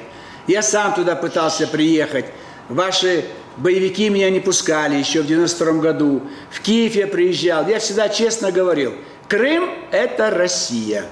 Я 0.49 0.63
сам 0.63 0.95
туда 0.95 1.15
пытался 1.15 1.69
приехать. 1.69 2.27
Ваши 2.69 3.27
боевики 3.57 4.09
меня 4.09 4.31
не 4.31 4.41
пускали 4.41 4.97
еще 4.97 5.23
в 5.23 5.27
92 5.27 5.73
году. 5.75 6.23
В 6.51 6.61
Киев 6.61 6.95
я 6.95 7.07
приезжал. 7.07 7.67
Я 7.67 7.79
всегда 7.79 8.09
честно 8.09 8.53
говорил, 8.53 8.95
Крым– 9.29 9.71
это 9.91 10.31
Россия. 10.31 11.05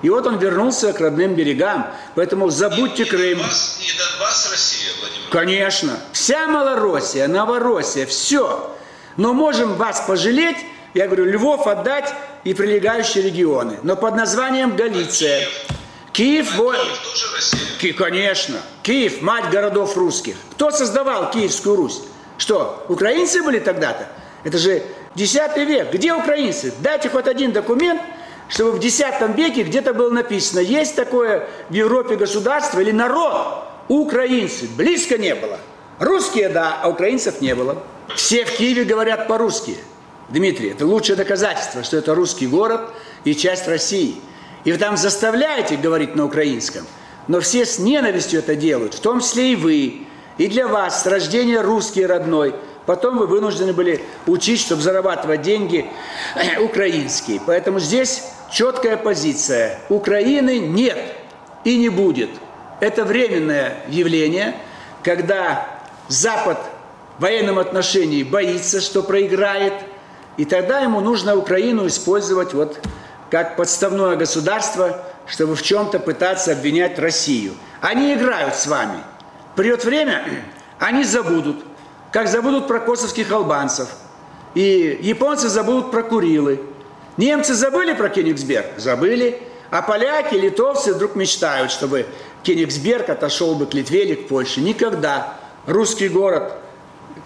И 0.00 0.10
вот 0.10 0.26
он 0.26 0.38
вернулся 0.38 0.92
к 0.92 1.00
родным 1.00 1.34
берегам. 1.34 1.92
Поэтому 2.14 2.50
забудьте 2.50 3.02
и, 3.02 3.06
и 3.06 3.08
Крым. 3.08 3.38
Донбасс, 3.38 3.80
и 3.80 3.98
Донбасс 3.98 4.50
Россия, 4.50 4.90
Владимир 5.00 5.28
Конечно. 5.30 5.98
Вся 6.12 6.46
Малороссия, 6.46 7.26
Новороссия, 7.26 8.06
все. 8.06 8.74
Но 9.16 9.34
можем 9.34 9.74
вас 9.74 10.04
пожалеть, 10.06 10.58
я 10.94 11.06
говорю, 11.06 11.24
Львов 11.24 11.66
отдать 11.66 12.14
и 12.44 12.54
прилегающие 12.54 13.24
регионы. 13.24 13.78
Но 13.82 13.96
под 13.96 14.14
названием 14.14 14.76
Галиция. 14.76 15.48
Киев, 16.12 16.56
во- 16.56 16.72
Киев 16.72 16.98
тоже 17.04 17.26
Россия? 17.34 17.60
Ки- 17.80 17.92
конечно. 17.92 18.56
Киев– 18.82 19.20
мать 19.22 19.50
городов 19.50 19.96
русских. 19.96 20.36
Кто 20.52 20.70
создавал 20.70 21.30
Киевскую 21.30 21.76
Русь? 21.76 22.00
Что, 22.38 22.84
украинцы 22.88 23.42
были 23.42 23.58
тогда-то? 23.58 24.08
Это 24.44 24.58
же 24.58 24.82
X 25.14 25.34
век. 25.56 25.92
Где 25.92 26.12
украинцы? 26.14 26.72
Дайте 26.80 27.08
хоть 27.08 27.26
один 27.26 27.52
документ, 27.52 28.00
чтобы 28.48 28.72
в 28.72 28.84
X 28.84 29.00
веке 29.36 29.62
где-то 29.62 29.92
было 29.94 30.10
написано, 30.10 30.60
есть 30.60 30.96
такое 30.96 31.48
в 31.68 31.74
Европе 31.74 32.16
государство 32.16 32.80
или 32.80 32.92
народ, 32.92 33.64
украинцы. 33.88 34.66
Близко 34.76 35.18
не 35.18 35.34
было. 35.34 35.58
Русские, 35.98 36.48
да, 36.48 36.78
а 36.82 36.88
украинцев 36.88 37.40
не 37.40 37.54
было. 37.54 37.82
Все 38.14 38.44
в 38.44 38.56
Киеве 38.56 38.84
говорят 38.84 39.26
по-русски. 39.28 39.76
Дмитрий, 40.28 40.70
это 40.70 40.86
лучшее 40.86 41.16
доказательство, 41.16 41.82
что 41.82 41.96
это 41.96 42.14
русский 42.14 42.46
город 42.46 42.82
и 43.24 43.34
часть 43.34 43.66
России. 43.66 44.20
И 44.68 44.70
вы 44.70 44.76
там 44.76 44.98
заставляете 44.98 45.78
говорить 45.78 46.14
на 46.14 46.26
украинском, 46.26 46.86
но 47.26 47.40
все 47.40 47.64
с 47.64 47.78
ненавистью 47.78 48.40
это 48.40 48.54
делают, 48.54 48.92
в 48.92 49.00
том 49.00 49.20
числе 49.20 49.54
и 49.54 49.56
вы. 49.56 50.02
И 50.36 50.46
для 50.46 50.68
вас 50.68 51.04
с 51.04 51.06
рождения 51.06 51.62
русский 51.62 52.04
родной. 52.04 52.54
Потом 52.84 53.16
вы 53.16 53.26
вынуждены 53.26 53.72
были 53.72 54.04
учить, 54.26 54.60
чтобы 54.60 54.82
зарабатывать 54.82 55.40
деньги 55.40 55.86
э, 56.36 56.60
украинские. 56.60 57.40
Поэтому 57.46 57.80
здесь 57.80 58.24
четкая 58.52 58.98
позиция. 58.98 59.80
Украины 59.88 60.58
нет 60.58 60.98
и 61.64 61.78
не 61.78 61.88
будет. 61.88 62.28
Это 62.80 63.06
временное 63.06 63.84
явление, 63.88 64.54
когда 65.02 65.66
Запад 66.08 66.58
в 67.16 67.22
военном 67.22 67.58
отношении 67.58 68.22
боится, 68.22 68.82
что 68.82 69.02
проиграет, 69.02 69.72
и 70.36 70.44
тогда 70.44 70.80
ему 70.80 71.00
нужно 71.00 71.36
Украину 71.36 71.86
использовать 71.86 72.52
вот 72.52 72.78
как 73.30 73.56
подставное 73.56 74.16
государство, 74.16 75.04
чтобы 75.26 75.54
в 75.54 75.62
чем-то 75.62 75.98
пытаться 75.98 76.52
обвинять 76.52 76.98
Россию. 76.98 77.54
Они 77.80 78.14
играют 78.14 78.54
с 78.54 78.66
вами. 78.66 78.98
Придет 79.54 79.84
время, 79.84 80.24
они 80.78 81.04
забудут, 81.04 81.64
как 82.12 82.28
забудут 82.28 82.66
про 82.66 82.80
косовских 82.80 83.30
албанцев. 83.30 83.88
И 84.54 84.98
японцы 85.02 85.48
забудут 85.48 85.90
про 85.90 86.02
Курилы. 86.02 86.60
Немцы 87.16 87.54
забыли 87.54 87.92
про 87.92 88.08
Кенигсберг? 88.08 88.78
Забыли. 88.78 89.42
А 89.70 89.82
поляки, 89.82 90.34
литовцы 90.34 90.94
вдруг 90.94 91.14
мечтают, 91.14 91.70
чтобы 91.70 92.06
Кенигсберг 92.42 93.10
отошел 93.10 93.54
бы 93.54 93.66
к 93.66 93.74
Литве 93.74 94.04
или 94.04 94.14
к 94.14 94.28
Польше. 94.28 94.60
Никогда. 94.60 95.34
Русский 95.66 96.08
город 96.08 96.54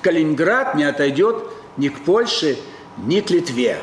Калининград 0.00 0.74
не 0.74 0.84
отойдет 0.84 1.44
ни 1.76 1.88
к 1.88 2.00
Польше, 2.00 2.58
ни 2.98 3.20
к 3.20 3.30
Литве. 3.30 3.78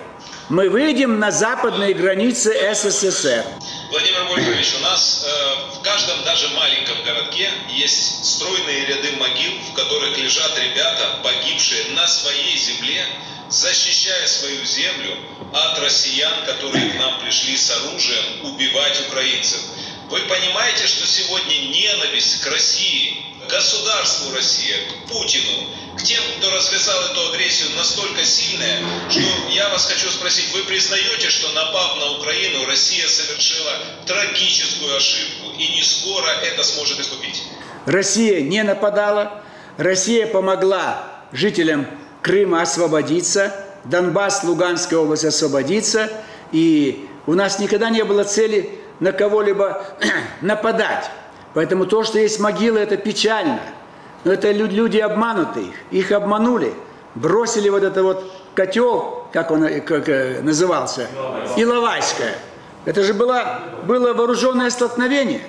Мы 0.50 0.68
выйдем 0.68 1.20
на 1.20 1.30
западные 1.30 1.94
границы 1.94 2.58
СССР. 2.74 3.46
Владимир 3.92 4.24
Вольфович, 4.24 4.78
у 4.80 4.82
нас 4.82 5.24
э, 5.24 5.76
в 5.78 5.82
каждом 5.84 6.24
даже 6.24 6.48
маленьком 6.50 7.04
городке 7.04 7.52
есть 7.70 8.26
стройные 8.26 8.88
ряды 8.88 9.12
могил, 9.18 9.52
в 9.72 9.74
которых 9.76 10.18
лежат 10.18 10.58
ребята, 10.58 11.20
погибшие 11.22 11.92
на 11.92 12.08
своей 12.08 12.58
земле, 12.58 13.06
защищая 13.50 14.26
свою 14.26 14.66
землю 14.66 15.18
от 15.54 15.78
россиян, 15.82 16.34
которые 16.48 16.94
к 16.94 16.96
нам 16.96 17.20
пришли 17.20 17.56
с 17.56 17.70
оружием 17.70 18.26
убивать 18.46 19.00
украинцев. 19.08 19.62
Вы 20.10 20.22
понимаете, 20.22 20.88
что 20.88 21.06
сегодня 21.06 21.54
ненависть 21.70 22.42
к 22.42 22.48
России, 22.48 23.24
государству 23.50 24.34
Россия, 24.34 24.78
к 24.88 25.12
Путину, 25.12 25.68
к 25.98 26.04
тем, 26.04 26.22
кто 26.38 26.52
развязал 26.52 27.02
эту 27.12 27.30
агрессию, 27.30 27.76
настолько 27.76 28.24
сильная, 28.24 28.80
что 29.10 29.22
я 29.50 29.68
вас 29.70 29.86
хочу 29.86 30.10
спросить, 30.10 30.54
вы 30.54 30.64
признаете, 30.64 31.30
что 31.30 31.52
напав 31.54 31.98
на 32.00 32.18
Украину, 32.18 32.66
Россия 32.68 33.08
совершила 33.08 33.72
трагическую 34.06 34.96
ошибку 34.96 35.52
и 35.58 35.68
не 35.76 35.84
скоро 35.84 36.28
это 36.44 36.64
сможет 36.64 37.00
искупить? 37.00 37.44
Россия 37.86 38.42
не 38.42 38.64
нападала, 38.64 39.42
Россия 39.78 40.28
помогла 40.28 41.26
жителям 41.32 41.88
Крыма 42.22 42.62
освободиться, 42.62 43.66
Донбасс, 43.86 44.44
Луганская 44.44 45.00
область 45.00 45.26
освободиться, 45.26 46.10
и 46.52 47.08
у 47.26 47.34
нас 47.34 47.60
никогда 47.60 47.90
не 47.90 48.04
было 48.04 48.24
цели 48.24 48.70
на 49.00 49.12
кого-либо 49.12 49.86
нападать. 50.42 51.10
Поэтому 51.54 51.86
то, 51.86 52.04
что 52.04 52.20
есть 52.20 52.40
могилы, 52.40 52.80
это 52.80 52.98
печально. 52.98 53.60
Но 54.24 54.34
это 54.34 54.52
люди 54.52 54.98
обманутые, 54.98 55.72
их 55.92 56.12
обманули, 56.12 56.74
бросили 57.16 57.70
вот 57.70 57.84
это 57.84 58.04
вот 58.04 58.32
котел, 58.54 59.28
как 59.32 59.52
он 59.52 59.82
как 59.82 60.10
э, 60.10 60.42
назывался, 60.42 61.08
Иловайская. 61.56 62.36
Это 62.86 63.04
же 63.04 63.14
было, 63.14 63.62
было 63.86 64.14
вооруженное 64.14 64.70
столкновение, 64.70 65.42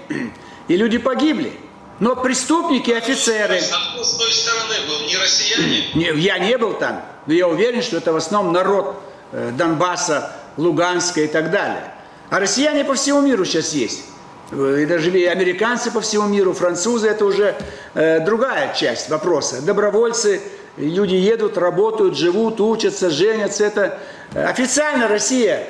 и 0.69 0.77
люди 0.77 0.99
погибли. 0.99 1.53
Но 1.99 2.17
преступники, 2.17 2.91
офицеры... 2.93 3.59
А 3.59 4.03
с 4.03 4.15
той 4.15 4.33
стороны 4.33 4.75
был 4.89 5.07
не 5.07 5.17
россияне? 5.19 5.85
Не, 5.95 6.19
я 6.19 6.39
не 6.39 6.57
был 6.57 6.73
там, 6.73 7.03
но 7.27 7.35
я 7.35 7.47
уверен, 7.47 7.83
что 7.83 7.99
это 7.99 8.13
в 8.13 8.17
основном 8.17 8.55
народ 8.55 8.97
э, 9.33 9.51
Донбасса, 9.53 10.33
Луганска 10.57 11.21
и 11.21 11.27
так 11.27 11.51
далее. 11.51 11.93
А 12.31 12.41
россияне 12.41 12.85
по 12.85 12.95
всему 12.95 13.21
миру 13.21 13.45
сейчас 13.45 13.75
есть. 13.75 14.05
И 14.53 14.85
даже 14.85 15.11
американцы 15.11 15.93
по 15.93 16.01
всему 16.01 16.27
миру, 16.27 16.53
французы, 16.53 17.09
это 17.09 17.25
уже 17.25 17.55
э, 17.95 18.19
другая 18.21 18.75
часть 18.75 19.09
вопроса. 19.09 19.63
Добровольцы, 19.63 20.41
люди 20.77 21.15
едут, 21.15 21.57
работают, 21.57 22.17
живут, 22.17 22.61
учатся, 22.61 23.11
женятся. 23.11 23.65
Это 23.65 24.01
э, 24.35 24.45
официально 24.45 25.07
Россия 25.07 25.69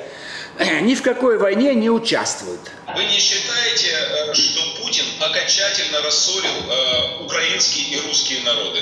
э, 0.57 0.79
ни 0.79 0.95
в 0.95 1.03
какой 1.03 1.37
войне 1.37 1.75
не 1.75 1.91
участвует. 1.91 2.59
Вы 2.95 3.03
не 3.05 3.19
считаете, 3.19 3.91
э, 3.91 4.33
что 4.33 4.61
Путин 4.81 5.05
окончательно 5.19 6.01
рассорил 6.01 6.49
э, 6.49 7.23
украинские 7.25 7.99
и 7.99 8.07
русские 8.07 8.43
народы? 8.43 8.79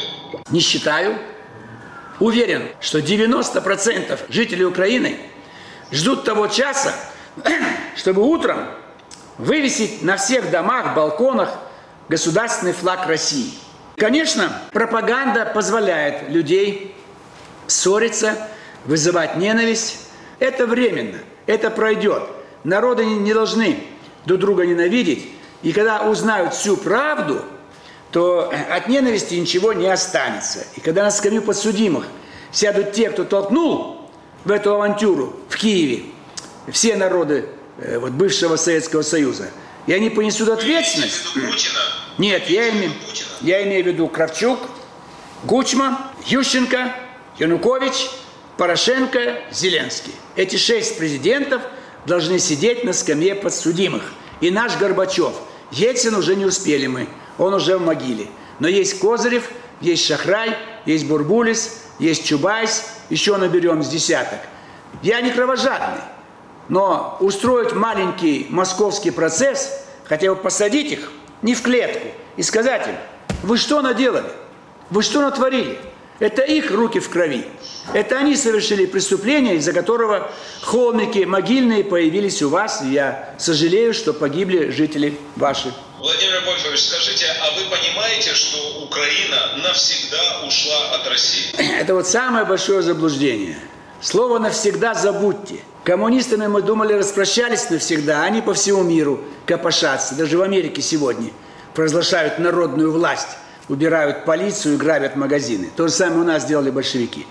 Не 0.49 0.61
считаю. 0.61 1.19
Уверен, 2.21 2.69
что 2.79 2.99
90% 2.99 4.17
жителей 4.29 4.63
Украины 4.63 5.19
ждут 5.91 6.23
того 6.23 6.47
часа, 6.47 6.93
чтобы 7.97 8.21
утром 8.21 8.78
вывесить 9.39 10.03
на 10.03 10.17
всех 10.17 10.51
домах, 10.51 10.93
балконах 10.93 11.57
государственный 12.09 12.73
флаг 12.73 13.07
России. 13.07 13.53
Конечно, 13.95 14.51
пропаганда 14.71 15.45
позволяет 15.53 16.29
людей 16.29 16.95
ссориться, 17.65 18.35
вызывать 18.85 19.37
ненависть. 19.37 20.01
Это 20.37 20.67
временно, 20.67 21.17
это 21.47 21.71
пройдет. 21.71 22.23
Народы 22.63 23.05
не 23.05 23.33
должны 23.33 23.79
друг 24.25 24.39
друга 24.39 24.65
ненавидеть. 24.65 25.27
И 25.63 25.71
когда 25.71 26.01
узнают 26.01 26.53
всю 26.53 26.77
правду, 26.77 27.41
то 28.11 28.51
от 28.71 28.87
ненависти 28.87 29.35
ничего 29.35 29.73
не 29.73 29.87
останется. 29.87 30.65
И 30.75 30.81
когда 30.81 31.03
на 31.03 31.11
скамью 31.11 31.41
подсудимых 31.41 32.05
сядут 32.51 32.93
те, 32.93 33.09
кто 33.09 33.23
толкнул 33.23 34.09
в 34.45 34.51
эту 34.51 34.73
авантюру 34.73 35.35
в 35.49 35.55
Киеве, 35.55 36.05
все 36.71 36.95
народы 36.95 37.49
вот, 37.99 38.11
бывшего 38.11 38.55
Советского 38.55 39.01
Союза. 39.01 39.49
И 39.87 39.93
они 39.93 40.09
понесут 40.09 40.49
ответственность. 40.49 41.35
Нет, 42.17 42.49
я 42.49 42.69
имею, 42.69 42.91
я 43.41 43.63
имею 43.63 43.83
в 43.83 43.87
виду 43.87 44.07
Кравчук, 44.07 44.59
Гучма, 45.43 46.11
Ющенко, 46.25 46.93
Янукович, 47.37 48.09
Порошенко, 48.57 49.39
Зеленский. 49.51 50.13
Эти 50.35 50.57
шесть 50.57 50.97
президентов 50.97 51.61
должны 52.05 52.39
сидеть 52.39 52.83
на 52.83 52.93
скамье 52.93 53.35
подсудимых. 53.35 54.03
И 54.41 54.51
наш 54.51 54.77
Горбачев. 54.77 55.33
Ельцин 55.71 56.15
уже 56.15 56.35
не 56.35 56.45
успели 56.45 56.87
мы, 56.87 57.07
он 57.37 57.53
уже 57.53 57.77
в 57.77 57.81
могиле. 57.81 58.27
Но 58.59 58.67
есть 58.67 58.99
Козырев, 58.99 59.49
есть 59.81 60.05
Шахрай, 60.05 60.57
есть 60.85 61.05
Бурбулис, 61.05 61.83
есть 61.99 62.25
Чубайс, 62.25 62.85
еще 63.09 63.37
наберем 63.37 63.83
с 63.83 63.87
десяток. 63.87 64.39
Я 65.01 65.21
не 65.21 65.31
кровожадный. 65.31 66.01
Но 66.69 67.17
устроить 67.19 67.73
маленький 67.73 68.45
московский 68.49 69.11
процесс, 69.11 69.83
хотя 70.05 70.29
бы 70.29 70.35
посадить 70.35 70.91
их 70.91 71.11
не 71.41 71.55
в 71.55 71.61
клетку 71.61 72.07
и 72.37 72.43
сказать 72.43 72.87
им, 72.87 72.95
вы 73.43 73.57
что 73.57 73.81
наделали? 73.81 74.29
Вы 74.89 75.03
что 75.03 75.21
натворили? 75.21 75.79
Это 76.19 76.41
их 76.41 76.69
руки 76.71 76.99
в 76.99 77.09
крови. 77.09 77.45
Это 77.93 78.17
они 78.17 78.35
совершили 78.35 78.85
преступление, 78.85 79.55
из-за 79.55 79.71
которого 79.71 80.29
холмики 80.61 81.19
могильные 81.19 81.83
появились 81.83 82.41
у 82.41 82.49
вас. 82.49 82.81
И 82.83 82.89
я 82.89 83.33
сожалею, 83.39 83.93
что 83.93 84.13
погибли 84.13 84.69
жители 84.69 85.17
ваши. 85.37 85.73
Владимир 85.97 86.43
Вольфович, 86.45 86.87
скажите, 86.87 87.25
а 87.41 87.51
вы 87.57 87.65
понимаете, 87.69 88.33
что 88.33 88.83
Украина 88.83 89.57
навсегда 89.63 90.41
ушла 90.45 90.95
от 90.95 91.07
России? 91.07 91.55
Это 91.79 91.95
вот 91.95 92.05
самое 92.05 92.45
большое 92.45 92.81
заблуждение. 92.81 93.57
Слово 94.01 94.39
«навсегда» 94.39 94.93
забудьте. 94.93 95.59
Коммунистами 95.83 96.47
мы 96.47 96.61
думали 96.61 96.93
распрощались 96.93 97.69
навсегда, 97.69 98.23
они 98.23 98.41
по 98.41 98.53
всему 98.53 98.83
миру 98.83 99.21
копошатся. 99.45 100.15
Даже 100.15 100.37
в 100.37 100.41
Америке 100.41 100.81
сегодня 100.81 101.31
провозглашают 101.73 102.39
народную 102.39 102.91
власть, 102.91 103.29
убирают 103.69 104.25
полицию 104.25 104.75
и 104.75 104.77
грабят 104.77 105.15
магазины. 105.15 105.69
То 105.75 105.87
же 105.87 105.93
самое 105.93 106.21
у 106.21 106.25
нас 106.25 106.43
сделали 106.43 106.69
большевики. 106.69 107.25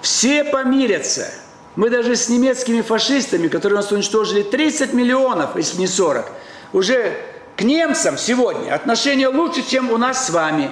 Все 0.00 0.42
помирятся. 0.44 1.30
Мы 1.76 1.90
даже 1.90 2.16
с 2.16 2.28
немецкими 2.28 2.80
фашистами, 2.80 3.48
которые 3.48 3.76
нас 3.78 3.92
уничтожили 3.92 4.42
30 4.42 4.92
миллионов, 4.92 5.56
если 5.56 5.78
не 5.78 5.86
40, 5.86 6.26
уже 6.72 7.16
к 7.56 7.62
немцам 7.62 8.18
сегодня 8.18 8.74
отношение 8.74 9.28
лучше, 9.28 9.62
чем 9.62 9.90
у 9.90 9.96
нас 9.96 10.26
с 10.26 10.30
вами. 10.30 10.70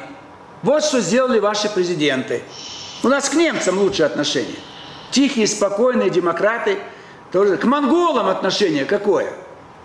Вот 0.63 0.85
что 0.85 1.01
сделали 1.01 1.39
ваши 1.39 1.69
президенты. 1.71 2.43
У 3.03 3.09
нас 3.09 3.29
к 3.29 3.35
немцам 3.35 3.79
лучшие 3.79 4.07
отношения. 4.07 4.57
Тихие, 5.11 5.47
спокойные 5.47 6.11
демократы. 6.11 6.79
К 7.33 7.64
монголам 7.64 8.29
отношение 8.29 8.85
какое? 8.85 9.33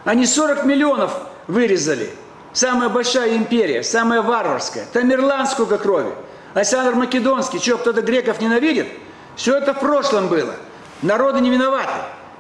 Они 0.03 0.25
40 0.25 0.65
миллионов 0.65 1.11
вырезали. 1.47 2.09
Самая 2.53 2.89
большая 2.89 3.35
империя, 3.35 3.83
самая 3.83 4.21
варварская. 4.21 4.85
Тамерлан 4.91 5.45
сколько 5.45 5.77
крови. 5.77 6.11
Александр 6.53 6.95
Македонский. 6.95 7.59
Что, 7.59 7.77
кто-то 7.77 8.01
греков 8.01 8.39
ненавидит? 8.39 8.87
Все 9.35 9.57
это 9.57 9.73
в 9.73 9.79
прошлом 9.79 10.27
было. 10.27 10.55
Народы 11.01 11.41
не 11.41 11.49
виноваты. 11.49 11.91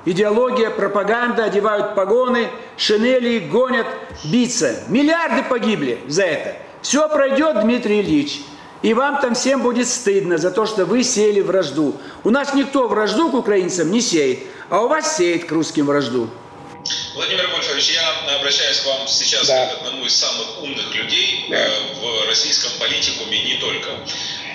Идеология, 0.05 0.69
пропаганда, 0.69 1.45
одевают 1.45 1.95
погоны, 1.95 2.47
шинели, 2.77 3.39
гонят, 3.39 3.87
биться. 4.23 4.83
Миллиарды 4.87 5.43
погибли 5.43 5.99
за 6.07 6.23
это. 6.23 6.55
Все 6.81 7.09
пройдет, 7.09 7.61
Дмитрий 7.61 8.01
Ильич. 8.01 8.41
И 8.85 8.93
вам 8.93 9.19
там 9.19 9.33
всем 9.33 9.63
будет 9.63 9.89
стыдно 9.89 10.37
за 10.37 10.51
то, 10.51 10.67
что 10.67 10.85
вы 10.85 11.03
сеяли 11.03 11.41
вражду. 11.41 11.99
У 12.23 12.29
нас 12.29 12.53
никто 12.53 12.87
вражду 12.87 13.31
к 13.31 13.33
украинцам 13.33 13.89
не 13.89 13.99
сеет, 13.99 14.41
а 14.69 14.81
у 14.81 14.87
вас 14.87 15.17
сеет 15.17 15.45
к 15.45 15.51
русским 15.51 15.87
вражду. 15.87 16.29
Владимир 17.15 17.47
Вольфович, 17.47 17.93
я 17.95 18.35
обращаюсь 18.35 18.81
к 18.81 18.85
вам 18.85 19.07
сейчас 19.07 19.47
да. 19.47 19.65
как 19.65 19.79
одному 19.79 20.05
из 20.05 20.15
самых 20.15 20.61
умных 20.61 20.93
людей 20.93 21.47
да. 21.49 21.67
в 21.99 22.27
российском 22.27 22.69
политикуме 22.79 23.41
и 23.41 23.53
не 23.53 23.59
только. 23.59 23.89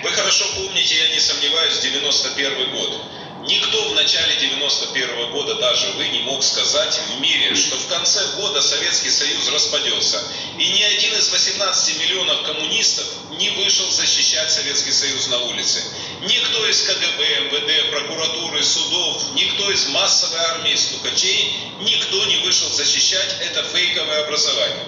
Вы 0.01 0.09
хорошо 0.11 0.45
помните, 0.55 0.95
я 0.95 1.13
не 1.13 1.19
сомневаюсь, 1.19 1.79
91 1.79 2.71
год. 2.71 3.01
Никто 3.43 3.89
в 3.89 3.95
начале 3.95 4.35
91 4.35 5.31
года, 5.31 5.55
даже 5.55 5.87
вы, 5.97 6.07
не 6.09 6.19
мог 6.19 6.43
сказать 6.43 7.01
в 7.09 7.19
мире, 7.21 7.55
что 7.55 7.75
в 7.75 7.87
конце 7.87 8.23
года 8.35 8.61
Советский 8.61 9.09
Союз 9.09 9.49
распадется. 9.49 10.23
И 10.59 10.67
ни 10.67 10.83
один 10.83 11.15
из 11.15 11.29
18 11.31 11.99
миллионов 12.01 12.43
коммунистов 12.43 13.05
не 13.31 13.49
вышел 13.51 13.89
защищать 13.89 14.51
Советский 14.51 14.91
Союз 14.91 15.27
на 15.27 15.39
улице. 15.39 15.81
Никто 16.21 16.67
из 16.67 16.83
КГБ, 16.83 17.39
МВД, 17.49 17.89
прокуратуры, 17.89 18.63
судов, 18.63 19.23
никто 19.33 19.71
из 19.71 19.87
массовой 19.87 20.39
армии 20.39 20.75
стукачей, 20.75 21.51
никто 21.79 22.23
не 22.25 22.37
вышел 22.45 22.69
защищать 22.69 23.37
это 23.41 23.63
фейковое 23.63 24.23
образование. 24.23 24.85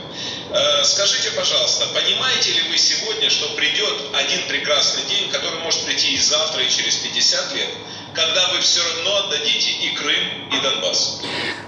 Э, 0.52 0.84
скажите, 0.84 1.32
пожалуйста, 1.32 1.88
понимаете 1.88 2.52
ли 2.52 2.62
вы 2.70 2.78
сегодня, 2.78 3.32
что 3.32 3.50
придет 3.56 3.96
один 4.13 4.48
прекрасный 4.48 5.04
день, 5.06 5.30
который 5.32 5.60
может 5.62 5.82
прийти 5.86 6.13
и 6.13 6.20
завтра, 6.20 6.62
и 6.62 6.70
через 6.70 6.98
50 6.98 7.56
лет, 7.56 7.70
когда 8.13 8.54
вы 8.54 8.60
все 8.60 8.82
равно 8.82 9.26
отдадите 9.26 9.71
и 9.71 9.95
Крым, 9.95 10.23
и 10.52 10.63
Донбасс. 10.63 11.21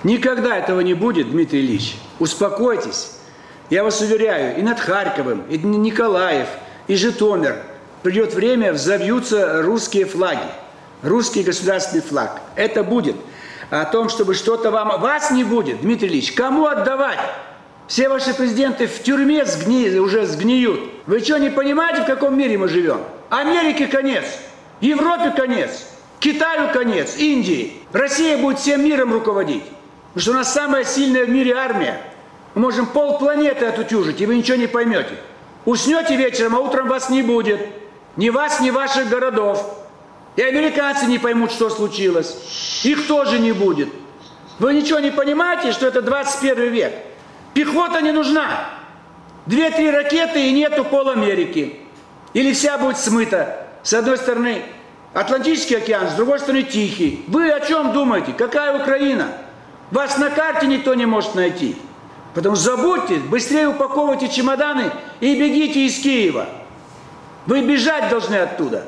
Никогда 0.04 0.58
этого 0.58 0.82
не 0.82 0.94
будет, 0.94 1.32
Дмитрий 1.32 1.62
Ильич. 1.62 1.96
Успокойтесь. 2.20 3.12
Я 3.70 3.84
вас 3.84 4.00
уверяю, 4.02 4.58
и 4.58 4.62
над 4.62 4.80
Харьковом, 4.80 5.44
и 5.50 5.58
Николаев, 5.58 6.48
и 6.88 6.96
Житомир 6.96 7.64
придет 8.04 8.36
время, 8.36 8.74
взовьются 8.74 9.64
русские 9.64 10.06
флаги, 10.06 10.48
русский 11.02 11.42
государственный 11.42 12.04
флаг. 12.04 12.42
Это 12.56 12.84
будет. 12.84 13.16
А 13.72 13.82
о 13.82 13.86
том, 13.86 14.10
чтобы 14.10 14.36
что-то 14.36 14.70
вам... 14.70 15.02
Вас 15.02 15.32
не 15.32 15.44
будет, 15.44 15.82
Дмитрий 15.82 16.10
Ильич. 16.10 16.34
Кому 16.34 16.68
отдавать? 16.68 17.20
Все 17.88 18.10
ваши 18.10 18.36
президенты 18.36 18.86
в 18.86 19.02
тюрьме 19.02 19.46
сгни, 19.46 19.90
уже 19.98 20.28
сгниют. 20.28 20.80
Вы 21.08 21.20
что, 21.20 21.38
не 21.40 21.50
понимаете, 21.50 22.04
в 22.04 22.06
каком 22.06 22.38
мире 22.38 22.60
мы 22.60 22.68
живем? 22.68 23.02
Америке 23.30 23.88
конец, 23.88 24.26
Европе 24.82 25.32
конец, 25.32 25.86
Китаю 26.20 26.72
конец, 26.74 27.18
Индии. 27.18 27.74
Россия 27.92 28.38
будет 28.38 28.60
всем 28.60 28.84
миром 28.84 29.14
руководить. 29.14 29.64
Потому 30.14 30.22
что 30.22 30.32
у 30.32 30.36
нас 30.36 30.54
самая 30.54 30.84
сильная 30.84 31.26
в 31.26 31.30
мире 31.30 31.54
армия. 31.54 32.02
Мы 32.54 32.62
можем 32.62 32.86
полпланеты 32.86 33.66
отутюжить, 33.66 34.22
и 34.22 34.26
вы 34.26 34.38
ничего 34.38 34.58
не 34.58 34.68
поймете. 34.68 35.18
Уснете 35.66 36.16
вечером, 36.16 36.56
а 36.56 36.60
утром 36.60 36.88
вас 36.88 37.10
не 37.10 37.22
будет. 37.22 37.60
Ни 38.16 38.30
вас, 38.30 38.62
ни 38.62 38.70
ваших 38.70 39.10
городов. 39.10 39.78
И 40.36 40.42
американцы 40.42 41.06
не 41.06 41.20
поймут, 41.20 41.52
что 41.52 41.70
случилось. 41.70 42.82
Их 42.84 43.08
тоже 43.08 43.40
не 43.40 43.52
будет. 43.52 43.90
Вы 44.60 44.74
ничего 44.74 45.00
не 45.00 45.12
понимаете, 45.12 45.72
что 45.74 45.88
это 45.88 46.02
21 46.02 46.72
век? 46.72 46.94
Пехота 47.54 48.02
не 48.02 48.12
нужна. 48.12 48.70
Две-три 49.46 49.92
ракеты 49.92 50.48
и 50.48 50.52
нету 50.54 50.86
пол 50.86 51.10
Америки. 51.10 51.80
Или 52.34 52.54
вся 52.54 52.78
будет 52.78 52.98
смыта. 52.98 53.68
С 53.84 53.94
одной 53.94 54.18
стороны 54.18 54.64
Атлантический 55.16 55.78
океан, 55.78 56.10
с 56.10 56.14
другой 56.16 56.40
стороны 56.40 56.64
Тихий. 56.64 57.24
Вы 57.30 57.50
о 57.50 57.62
чем 57.62 57.94
думаете? 57.94 58.34
Какая 58.34 58.78
Украина? 58.78 59.30
Вас 59.90 60.18
на 60.18 60.30
карте 60.30 60.68
никто 60.68 60.94
не 60.94 61.06
может 61.06 61.36
найти. 61.36 61.78
Потому 62.34 62.58
забудьте, 62.58 63.16
быстрее 63.16 63.70
упаковывайте 63.70 64.28
чемоданы 64.28 64.92
и 65.22 65.40
бегите 65.40 65.86
из 65.86 65.98
Киева. 66.00 66.48
Вы 67.46 67.62
бежать 67.62 68.10
должны 68.10 68.36
оттуда. 68.36 68.88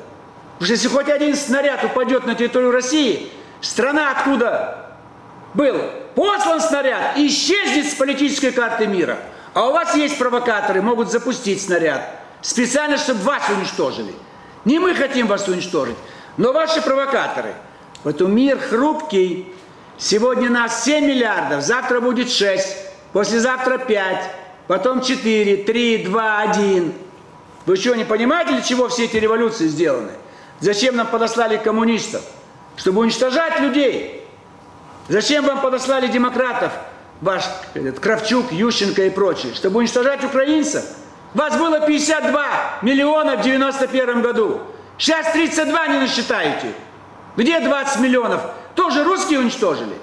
Потому 0.59 0.65
что 0.65 0.73
если 0.73 0.87
хоть 0.89 1.07
один 1.07 1.33
снаряд 1.33 1.85
упадет 1.85 2.25
на 2.25 2.35
территорию 2.35 2.71
России, 2.71 3.31
страна 3.61 4.11
откуда 4.11 4.97
был 5.53 5.79
послан 6.13 6.59
снаряд, 6.59 7.17
исчезнет 7.17 7.89
с 7.89 7.93
политической 7.93 8.51
карты 8.51 8.85
мира. 8.85 9.17
А 9.53 9.69
у 9.69 9.71
вас 9.71 9.95
есть 9.95 10.19
провокаторы, 10.19 10.81
могут 10.81 11.09
запустить 11.09 11.61
снаряд. 11.61 12.01
Специально, 12.41 12.97
чтобы 12.97 13.21
вас 13.21 13.43
уничтожили. 13.49 14.13
Не 14.65 14.79
мы 14.79 14.93
хотим 14.93 15.27
вас 15.27 15.47
уничтожить, 15.47 15.95
но 16.37 16.53
ваши 16.53 16.81
провокаторы. 16.81 17.53
Поэтому 18.03 18.33
мир 18.33 18.59
хрупкий. 18.59 19.53
Сегодня 19.97 20.49
нас 20.49 20.83
7 20.83 21.05
миллиардов, 21.05 21.63
завтра 21.63 21.99
будет 21.99 22.29
6, 22.29 22.77
послезавтра 23.13 23.79
5, 23.79 24.31
потом 24.67 25.01
4, 25.01 25.63
3, 25.63 25.97
2, 26.03 26.39
1. 26.41 26.93
Вы 27.65 27.75
что, 27.75 27.95
не 27.95 28.05
понимаете, 28.05 28.51
для 28.51 28.61
чего 28.61 28.89
все 28.89 29.05
эти 29.05 29.17
революции 29.17 29.67
сделаны? 29.67 30.11
Зачем 30.59 30.95
нам 30.95 31.07
подослали 31.07 31.57
коммунистов? 31.57 32.21
Чтобы 32.75 33.01
уничтожать 33.01 33.59
людей. 33.59 34.23
Зачем 35.09 35.45
вам 35.45 35.61
подослали 35.61 36.07
демократов, 36.07 36.71
ваш 37.21 37.43
этот, 37.73 37.99
Кравчук, 37.99 38.51
Ющенко 38.51 39.03
и 39.03 39.09
прочие? 39.09 39.55
Чтобы 39.55 39.79
уничтожать 39.79 40.23
украинцев? 40.23 40.85
Вас 41.33 41.57
было 41.57 41.79
52 41.79 42.79
миллиона 42.83 43.37
в 43.37 43.41
91 43.41 44.21
году. 44.21 44.61
Сейчас 44.97 45.31
32 45.31 45.87
не 45.87 45.99
насчитаете. 45.99 46.73
Где 47.35 47.59
20 47.59 47.99
миллионов? 47.99 48.41
Тоже 48.75 49.03
русские 49.03 49.39
уничтожили. 49.39 49.93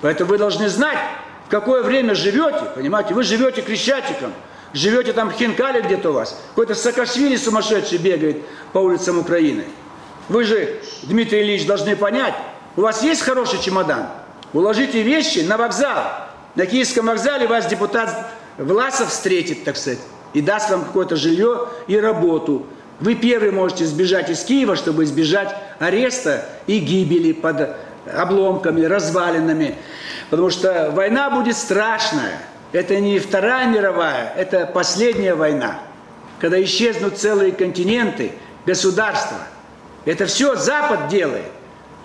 Поэтому 0.00 0.30
вы 0.30 0.38
должны 0.38 0.68
знать, 0.68 0.98
в 1.46 1.50
какое 1.50 1.82
время 1.82 2.14
живете. 2.14 2.64
Понимаете, 2.74 3.12
вы 3.12 3.22
живете 3.22 3.60
Крещатиком, 3.60 4.32
живете 4.72 5.12
там 5.12 5.30
в 5.30 5.32
Хинкале 5.32 5.82
где-то 5.82 6.10
у 6.10 6.12
вас. 6.14 6.40
Какой-то 6.50 6.74
Саакашвили 6.74 7.36
сумасшедший 7.36 7.98
бегает 7.98 8.42
по 8.72 8.78
улицам 8.78 9.18
Украины. 9.18 9.64
Вы 10.28 10.44
же, 10.44 10.80
Дмитрий 11.02 11.42
Ильич, 11.42 11.66
должны 11.66 11.96
понять, 11.96 12.34
у 12.76 12.82
вас 12.82 13.02
есть 13.02 13.22
хороший 13.22 13.60
чемодан? 13.60 14.06
Уложите 14.52 15.02
вещи 15.02 15.40
на 15.40 15.56
вокзал. 15.56 16.04
На 16.54 16.66
Киевском 16.66 17.06
вокзале 17.06 17.46
вас 17.46 17.66
депутат 17.66 18.30
Власов 18.56 19.10
встретит, 19.10 19.64
так 19.64 19.76
сказать, 19.76 20.00
и 20.32 20.40
даст 20.40 20.70
вам 20.70 20.84
какое-то 20.84 21.16
жилье 21.16 21.68
и 21.86 21.98
работу. 21.98 22.66
Вы 23.00 23.14
первый 23.14 23.50
можете 23.50 23.86
сбежать 23.86 24.28
из 24.28 24.42
Киева, 24.44 24.76
чтобы 24.76 25.04
избежать 25.04 25.56
ареста 25.78 26.44
и 26.66 26.78
гибели 26.78 27.32
под 27.32 27.76
обломками, 28.14 28.82
развалинами. 28.84 29.74
Потому 30.28 30.50
что 30.50 30.90
война 30.92 31.30
будет 31.30 31.56
страшная. 31.56 32.38
Это 32.72 33.00
не 33.00 33.18
Вторая 33.18 33.66
мировая, 33.66 34.32
это 34.36 34.66
последняя 34.66 35.34
война. 35.34 35.80
Когда 36.38 36.62
исчезнут 36.62 37.18
целые 37.18 37.52
континенты, 37.52 38.32
государства– 38.66 39.38
это 40.04 40.26
все 40.26 40.54
Запад 40.56 41.08
делает. 41.08 41.50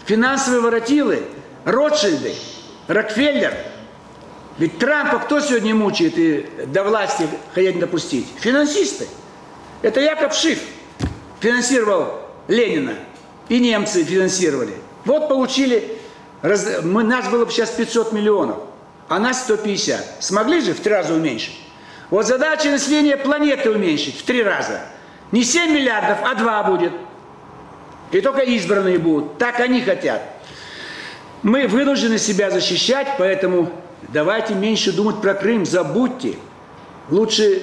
Финансовые 0.05 0.62
воротилы, 0.62 1.23
Ротшильды, 1.65 2.34
Рокфеллер. 2.88 3.53
Ведь 4.58 4.79
Трампа 4.79 5.19
кто 5.19 5.39
сегодня 5.39 5.75
мучает 5.75 6.17
и 6.17 6.49
до 6.67 6.84
власти 6.84 7.27
хотят 7.53 7.79
допустить? 7.79 8.27
Финансисты. 8.39 9.08
Это 9.81 9.99
Якоб 9.99 10.34
Шиф 10.34 10.60
финансировал 11.45 12.21
Ленина. 12.47 12.95
И 13.49 13.60
немцы 13.60 14.03
финансировали. 14.03 14.73
Вот 15.05 15.29
получили, 15.29 15.99
раз, 16.41 16.84
мы, 16.84 17.03
нас 17.03 17.29
было 17.29 17.45
бы 17.45 17.51
сейчас 17.51 17.69
500 17.69 18.12
миллионов, 18.12 18.58
а 19.08 19.19
нас 19.19 19.43
150. 19.43 20.23
Смогли 20.23 20.62
же 20.62 20.73
в 20.73 20.79
три 20.79 20.91
раза 20.91 21.13
уменьшить? 21.13 21.55
Вот 22.10 22.25
задача 22.25 22.69
населения 22.69 23.17
планеты 23.17 23.69
уменьшить 23.69 24.17
в 24.17 24.23
три 24.23 24.41
раза. 24.41 24.81
Не 25.31 25.43
7 25.43 25.71
миллиардов, 25.71 26.17
а 26.23 26.34
2 26.34 26.63
будет. 26.63 26.93
И 28.12 28.21
только 28.21 28.41
избранные 28.41 28.97
будут. 28.97 29.38
Так 29.38 29.60
они 29.60 29.81
хотят. 29.81 30.23
Мы 31.43 31.67
вынуждены 31.67 32.17
себя 32.17 32.49
защищать, 32.49 33.08
поэтому 33.19 33.71
давайте 34.08 34.55
меньше 34.55 34.91
думать 34.91 35.21
про 35.21 35.36
Крым, 35.36 35.65
забудьте. 35.65 36.38
Лучше 37.12 37.62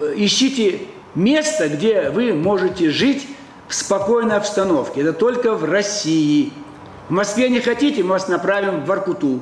э, 0.00 0.14
ищите 0.16 0.80
место, 1.14 1.68
где 1.68 2.10
вы 2.10 2.34
можете 2.34 2.90
жить 2.90 3.28
в 3.68 3.74
спокойной 3.74 4.36
обстановке. 4.36 5.00
Это 5.02 5.12
только 5.12 5.54
в 5.54 5.64
России. 5.64 6.52
В 7.08 7.12
Москве 7.12 7.48
не 7.48 7.60
хотите, 7.60 8.02
мы 8.02 8.10
вас 8.10 8.28
направим 8.28 8.80
в 8.80 8.86
Воркуту. 8.86 9.40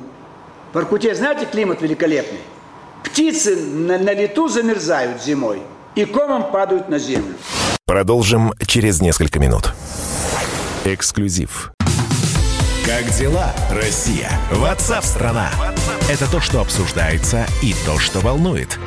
В 0.71 0.75
Воркуте, 0.75 1.13
знаете, 1.15 1.45
климат 1.45 1.81
великолепный. 1.81 2.39
Птицы 3.03 3.55
на, 3.55 3.97
на 3.97 4.13
лету 4.13 4.47
замерзают 4.47 5.21
зимой 5.21 5.61
и 5.95 6.05
комом 6.05 6.51
падают 6.51 6.89
на 6.89 6.99
землю. 6.99 7.35
Продолжим 7.85 8.53
через 8.65 9.01
несколько 9.01 9.39
минут. 9.39 9.73
Эксклюзив. 10.85 11.73
Как 12.85 13.05
дела, 13.17 13.53
Россия? 13.71 14.31
Ватсап-страна! 14.51 15.49
Это 16.09 16.29
то, 16.29 16.39
что 16.39 16.61
обсуждается 16.61 17.45
и 17.61 17.75
то, 17.85 17.99
что 17.99 18.19
волнует. 18.19 18.79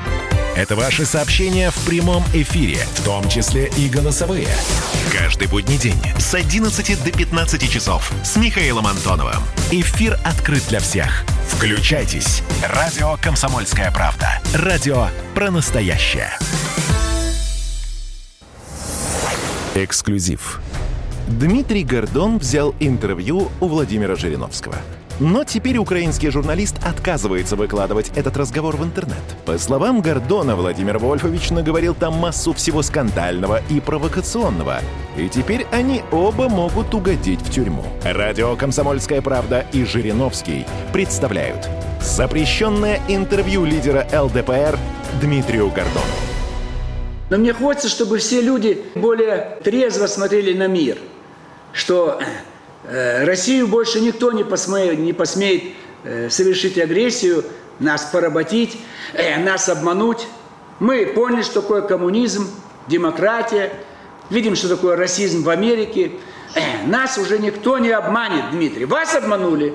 Это 0.56 0.76
ваши 0.76 1.04
сообщения 1.04 1.72
в 1.72 1.84
прямом 1.84 2.22
эфире, 2.32 2.78
в 2.94 3.04
том 3.04 3.28
числе 3.28 3.72
и 3.76 3.88
голосовые. 3.88 4.46
Каждый 5.12 5.48
будний 5.48 5.76
день 5.78 5.98
с 6.16 6.32
11 6.32 7.04
до 7.04 7.10
15 7.10 7.68
часов 7.68 8.12
с 8.22 8.36
Михаилом 8.36 8.86
Антоновым. 8.86 9.42
Эфир 9.72 10.16
открыт 10.24 10.62
для 10.68 10.78
всех. 10.78 11.24
Включайтесь. 11.48 12.42
Радио 12.72 13.16
«Комсомольская 13.20 13.90
правда». 13.90 14.40
Радио 14.54 15.08
про 15.34 15.50
настоящее. 15.50 16.30
Эксклюзив. 19.74 20.60
Дмитрий 21.26 21.82
Гордон 21.82 22.38
взял 22.38 22.76
интервью 22.78 23.50
у 23.60 23.66
Владимира 23.66 24.14
Жириновского. 24.14 24.76
Но 25.20 25.44
теперь 25.44 25.78
украинский 25.78 26.30
журналист 26.30 26.73
отказывается 26.84 27.56
выкладывать 27.56 28.12
этот 28.14 28.36
разговор 28.36 28.76
в 28.76 28.84
интернет. 28.84 29.22
По 29.44 29.58
словам 29.58 30.00
Гордона, 30.00 30.54
Владимир 30.54 30.98
Вольфович 30.98 31.50
наговорил 31.50 31.94
там 31.94 32.14
массу 32.14 32.52
всего 32.52 32.82
скандального 32.82 33.60
и 33.70 33.80
провокационного. 33.80 34.80
И 35.16 35.28
теперь 35.28 35.66
они 35.72 36.02
оба 36.12 36.48
могут 36.48 36.94
угодить 36.94 37.40
в 37.40 37.50
тюрьму. 37.50 37.84
Радио 38.04 38.54
«Комсомольская 38.56 39.22
правда» 39.22 39.66
и 39.72 39.84
Жириновский 39.84 40.66
представляют 40.92 41.68
запрещенное 42.00 43.00
интервью 43.08 43.64
лидера 43.64 44.06
ЛДПР 44.12 44.78
Дмитрию 45.20 45.68
Гордону. 45.70 46.04
Но 47.30 47.38
мне 47.38 47.52
хочется, 47.52 47.88
чтобы 47.88 48.18
все 48.18 48.40
люди 48.40 48.82
более 48.94 49.58
трезво 49.64 50.06
смотрели 50.06 50.56
на 50.56 50.66
мир– 50.66 50.98
что 51.74 52.20
э, 52.84 53.24
Россию 53.24 53.66
больше 53.66 54.00
никто 54.00 54.32
не 54.32 54.44
посмеет, 54.44 54.98
не 54.98 55.12
посмеет 55.12 55.64
совершить 56.30 56.78
агрессию, 56.78 57.44
нас 57.80 58.04
поработить, 58.04 58.78
э, 59.14 59.38
нас 59.42 59.68
обмануть. 59.68 60.26
Мы 60.80 61.06
поняли, 61.06 61.42
что 61.42 61.62
такое 61.62 61.82
коммунизм, 61.82 62.48
демократия, 62.88 63.72
Видим, 64.30 64.56
что 64.56 64.68
такое 64.68 64.96
расизм 64.96 65.42
в 65.42 65.50
Америке. 65.50 66.12
Нас 66.86 67.18
уже 67.18 67.38
никто 67.38 67.78
не 67.78 67.90
обманет, 67.90 68.52
Дмитрий. 68.52 68.86
Вас 68.86 69.14
обманули. 69.14 69.74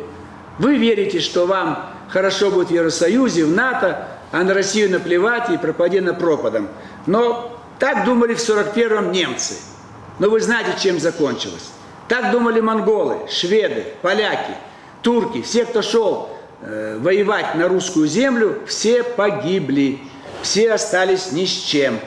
Вы 0.58 0.78
верите, 0.78 1.20
что 1.20 1.46
вам 1.46 1.92
хорошо 2.10 2.50
будет 2.50 2.70
в 2.70 2.72
Евросоюзе, 2.72 3.46
в 3.46 3.52
НАТО, 3.52 4.08
а 4.32 4.44
на 4.44 4.54
Россию 4.54 4.92
наплевать 4.92 5.50
и 5.52 5.58
пропади 5.58 6.00
на 6.00 6.14
пропадом. 6.14 6.68
Но 7.06 7.58
так 7.78 8.06
думали 8.06 8.34
в 8.34 8.40
41-м 8.40 9.12
немцы. 9.12 9.56
Но 10.18 10.30
вы 10.30 10.42
знаете, 10.42 10.72
чем 10.82 11.00
закончилось. 11.00 11.70
Так 12.08 12.32
думали 12.32 12.60
монголы, 12.60 13.20
шведы, 13.30 13.86
поляки, 14.02 14.52
турки, 15.02 15.42
все, 15.42 15.66
кто 15.66 15.82
шел 15.82 16.30
э, 16.62 16.98
воевать 17.00 17.56
на 17.56 17.68
русскую 17.68 18.08
землю, 18.08 18.60
все 18.68 19.04
погибли, 19.04 20.00
все 20.42 20.74
остались 20.74 21.32
ни 21.32 21.46
с 21.46 21.52
чем. 21.52 22.00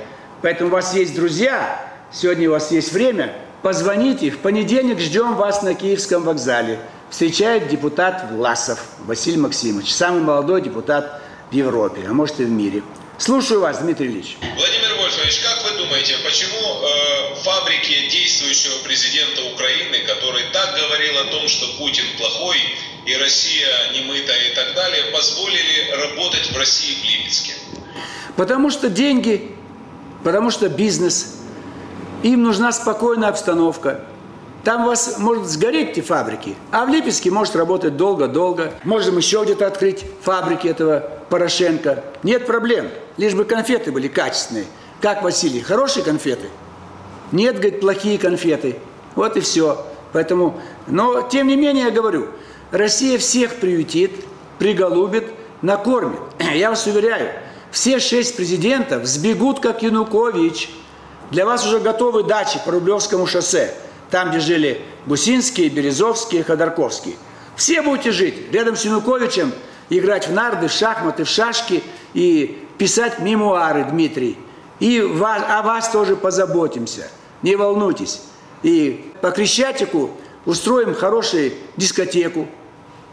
Поэтому 0.42 0.70
у 0.70 0.72
вас 0.72 0.94
есть 0.94 1.14
друзья, 1.14 1.80
сегодня 2.10 2.48
у 2.48 2.52
вас 2.52 2.70
есть 2.72 2.92
время, 2.92 3.32
позвоните, 3.62 4.30
в 4.30 4.38
понедельник 4.38 4.98
ждем 4.98 5.36
вас 5.36 5.62
на 5.62 5.74
Киевском 5.74 6.22
вокзале. 6.24 6.78
Встречает 7.10 7.68
депутат 7.68 8.30
Власов 8.30 8.80
Василий 9.00 9.36
Максимович, 9.36 9.92
самый 9.92 10.22
молодой 10.22 10.62
депутат 10.62 11.20
в 11.50 11.54
Европе, 11.54 12.02
а 12.08 12.12
может 12.12 12.40
и 12.40 12.44
в 12.44 12.50
мире. 12.50 12.82
Слушаю 13.18 13.60
вас, 13.60 13.78
Дмитрий 13.78 14.08
Ильич. 14.08 14.38
Владимир 14.40 14.96
Вольфович, 14.98 15.42
как 15.42 15.61
думаете, 15.92 16.14
почему 16.24 16.56
э, 16.56 17.34
фабрики 17.42 18.08
действующего 18.08 18.82
президента 18.82 19.42
Украины, 19.52 19.98
который 20.06 20.44
так 20.50 20.74
говорил 20.74 21.18
о 21.18 21.24
том, 21.24 21.46
что 21.48 21.66
Путин 21.76 22.04
плохой 22.16 22.56
и 23.04 23.14
Россия 23.16 23.68
немытая 23.92 24.50
и 24.50 24.54
так 24.54 24.74
далее, 24.74 25.04
позволили 25.12 25.90
работать 26.02 26.50
в 26.50 26.56
России 26.56 26.94
в 26.94 27.04
Липецке? 27.04 27.52
Потому 28.36 28.70
что 28.70 28.88
деньги, 28.88 29.54
потому 30.24 30.50
что 30.50 30.70
бизнес, 30.70 31.36
им 32.22 32.42
нужна 32.42 32.72
спокойная 32.72 33.28
обстановка. 33.28 34.06
Там 34.64 34.84
у 34.84 34.86
вас 34.86 35.18
может 35.18 35.44
сгореть 35.44 35.90
эти 35.90 36.00
фабрики, 36.00 36.56
а 36.70 36.86
в 36.86 36.88
Липецке 36.88 37.30
может 37.30 37.54
работать 37.54 37.98
долго-долго. 37.98 38.72
Можем 38.84 39.18
еще 39.18 39.42
где-то 39.44 39.66
открыть 39.66 40.04
фабрики 40.22 40.68
этого 40.68 41.00
Порошенко. 41.28 42.02
Нет 42.22 42.46
проблем, 42.46 42.88
лишь 43.18 43.34
бы 43.34 43.44
конфеты 43.44 43.92
были 43.92 44.08
качественные. 44.08 44.64
Как, 45.02 45.22
Василий, 45.22 45.60
хорошие 45.60 46.04
конфеты? 46.04 46.48
Нет, 47.32 47.56
говорит, 47.56 47.80
плохие 47.80 48.18
конфеты. 48.18 48.76
Вот 49.16 49.36
и 49.36 49.40
все. 49.40 49.84
Поэтому, 50.12 50.60
но 50.86 51.22
тем 51.22 51.48
не 51.48 51.56
менее 51.56 51.86
я 51.86 51.90
говорю, 51.90 52.28
Россия 52.70 53.18
всех 53.18 53.56
приютит, 53.56 54.12
приголубит, 54.60 55.24
накормит. 55.60 56.20
Я 56.54 56.70
вас 56.70 56.86
уверяю, 56.86 57.32
все 57.72 57.98
шесть 57.98 58.36
президентов 58.36 59.04
сбегут, 59.06 59.58
как 59.58 59.82
Янукович. 59.82 60.70
Для 61.32 61.46
вас 61.46 61.66
уже 61.66 61.80
готовы 61.80 62.22
дачи 62.22 62.60
по 62.64 62.70
Рублевскому 62.70 63.26
шоссе 63.26 63.74
там, 64.12 64.28
где 64.28 64.38
жили 64.38 64.82
Гусинские, 65.06 65.70
Березовские, 65.70 66.44
Ходорковские. 66.44 67.16
Все 67.56 67.82
будете 67.82 68.12
жить 68.12 68.52
рядом 68.52 68.76
с 68.76 68.84
Януковичем, 68.84 69.52
играть 69.90 70.28
в 70.28 70.32
нарды, 70.32 70.68
в 70.68 70.72
шахматы, 70.72 71.24
в 71.24 71.28
шашки 71.28 71.82
и 72.14 72.64
писать 72.78 73.18
мемуары, 73.18 73.84
Дмитрий. 73.84 74.36
И 74.82 75.00
вас, 75.00 75.44
о 75.48 75.62
вас 75.62 75.90
тоже 75.90 76.16
позаботимся. 76.16 77.06
Не 77.42 77.54
волнуйтесь. 77.54 78.20
И 78.64 79.12
по 79.20 79.30
Крещатику 79.30 80.10
устроим 80.44 80.92
хорошую 80.92 81.52
дискотеку. 81.76 82.48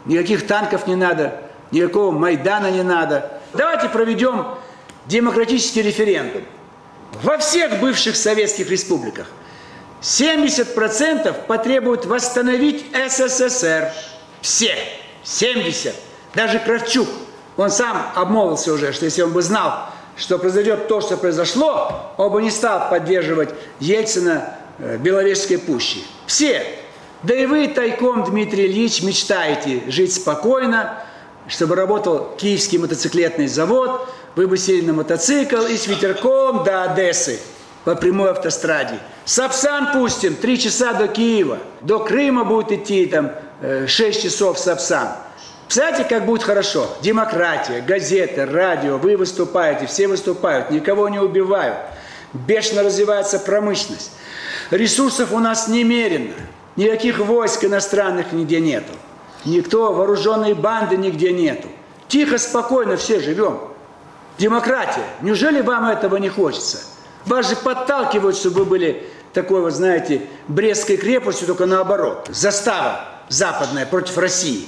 Никаких 0.04 0.48
танков 0.48 0.88
не 0.88 0.96
надо, 0.96 1.40
никакого 1.70 2.10
Майдана 2.10 2.72
не 2.72 2.82
надо. 2.82 3.30
Давайте 3.52 3.88
проведем 3.88 4.46
демократический 5.06 5.82
референдум 5.82 6.42
во 7.22 7.38
всех 7.38 7.78
бывших 7.78 8.16
советских 8.16 8.68
республиках. 8.68 9.28
70% 10.02 11.46
потребуют 11.46 12.04
восстановить 12.04 12.84
СССР. 12.92 13.92
Все. 14.40 14.74
70. 15.22 15.94
Даже 16.34 16.58
Кравчук. 16.58 17.08
Он 17.56 17.70
сам 17.70 18.10
обмолвился 18.16 18.72
уже, 18.72 18.92
что 18.92 19.04
если 19.04 19.22
он 19.22 19.32
бы 19.32 19.40
знал, 19.40 19.90
что 20.20 20.38
произойдет 20.38 20.86
то, 20.86 21.00
что 21.00 21.16
произошло, 21.16 22.12
он 22.18 22.30
бы 22.30 22.42
не 22.42 22.50
стал 22.50 22.90
поддерживать 22.90 23.50
Ельцина 23.80 24.54
в 24.78 24.98
Беловежской 24.98 25.58
пуще. 25.58 26.00
Все. 26.26 26.62
Да 27.22 27.34
и 27.34 27.46
вы 27.46 27.68
тайком, 27.68 28.24
Дмитрий 28.24 28.66
Ильич, 28.66 29.02
мечтаете 29.02 29.82
жить 29.88 30.14
спокойно, 30.14 31.02
чтобы 31.48 31.74
работал 31.74 32.34
Киевский 32.36 32.78
мотоциклетный 32.78 33.46
завод, 33.46 34.08
вы 34.36 34.46
бы 34.46 34.58
сели 34.58 34.84
на 34.86 34.92
мотоцикл 34.92 35.62
и 35.62 35.76
с 35.76 35.86
ветерком 35.86 36.64
до 36.64 36.84
Одессы 36.84 37.40
по 37.84 37.94
прямой 37.94 38.30
автостраде. 38.30 38.98
Сапсан 39.24 39.92
пустим, 39.92 40.34
три 40.34 40.58
часа 40.58 40.92
до 40.92 41.08
Киева. 41.08 41.58
До 41.80 41.98
Крыма 41.98 42.44
будет 42.44 42.72
идти 42.72 43.06
там 43.06 43.32
6 43.86 44.00
э, 44.00 44.22
часов 44.22 44.58
Сапсан. 44.58 45.08
Представляете, 45.70 46.02
как 46.02 46.26
будет 46.26 46.42
хорошо? 46.42 46.88
Демократия, 47.00 47.80
газеты, 47.80 48.44
радио, 48.44 48.98
вы 48.98 49.16
выступаете, 49.16 49.86
все 49.86 50.08
выступают, 50.08 50.72
никого 50.72 51.08
не 51.08 51.20
убивают. 51.20 51.76
Бешено 52.32 52.82
развивается 52.82 53.38
промышленность. 53.38 54.10
Ресурсов 54.72 55.32
у 55.32 55.38
нас 55.38 55.68
немерено. 55.68 56.32
Никаких 56.74 57.20
войск 57.20 57.62
иностранных 57.62 58.32
нигде 58.32 58.58
нету. 58.58 58.92
Никто, 59.44 59.92
вооруженные 59.92 60.56
банды 60.56 60.96
нигде 60.96 61.30
нету. 61.30 61.68
Тихо, 62.08 62.38
спокойно 62.38 62.96
все 62.96 63.20
живем. 63.20 63.60
Демократия. 64.38 65.04
Неужели 65.20 65.60
вам 65.60 65.88
этого 65.88 66.16
не 66.16 66.30
хочется? 66.30 66.78
Вас 67.26 67.48
же 67.48 67.54
подталкивают, 67.54 68.36
чтобы 68.36 68.64
вы 68.64 68.64
были 68.64 69.08
такой 69.32 69.60
вот, 69.60 69.72
знаете, 69.72 70.22
Брестской 70.48 70.96
крепостью, 70.96 71.46
только 71.46 71.66
наоборот. 71.66 72.28
Застава 72.32 73.04
западная 73.28 73.86
против 73.86 74.18
России. 74.18 74.66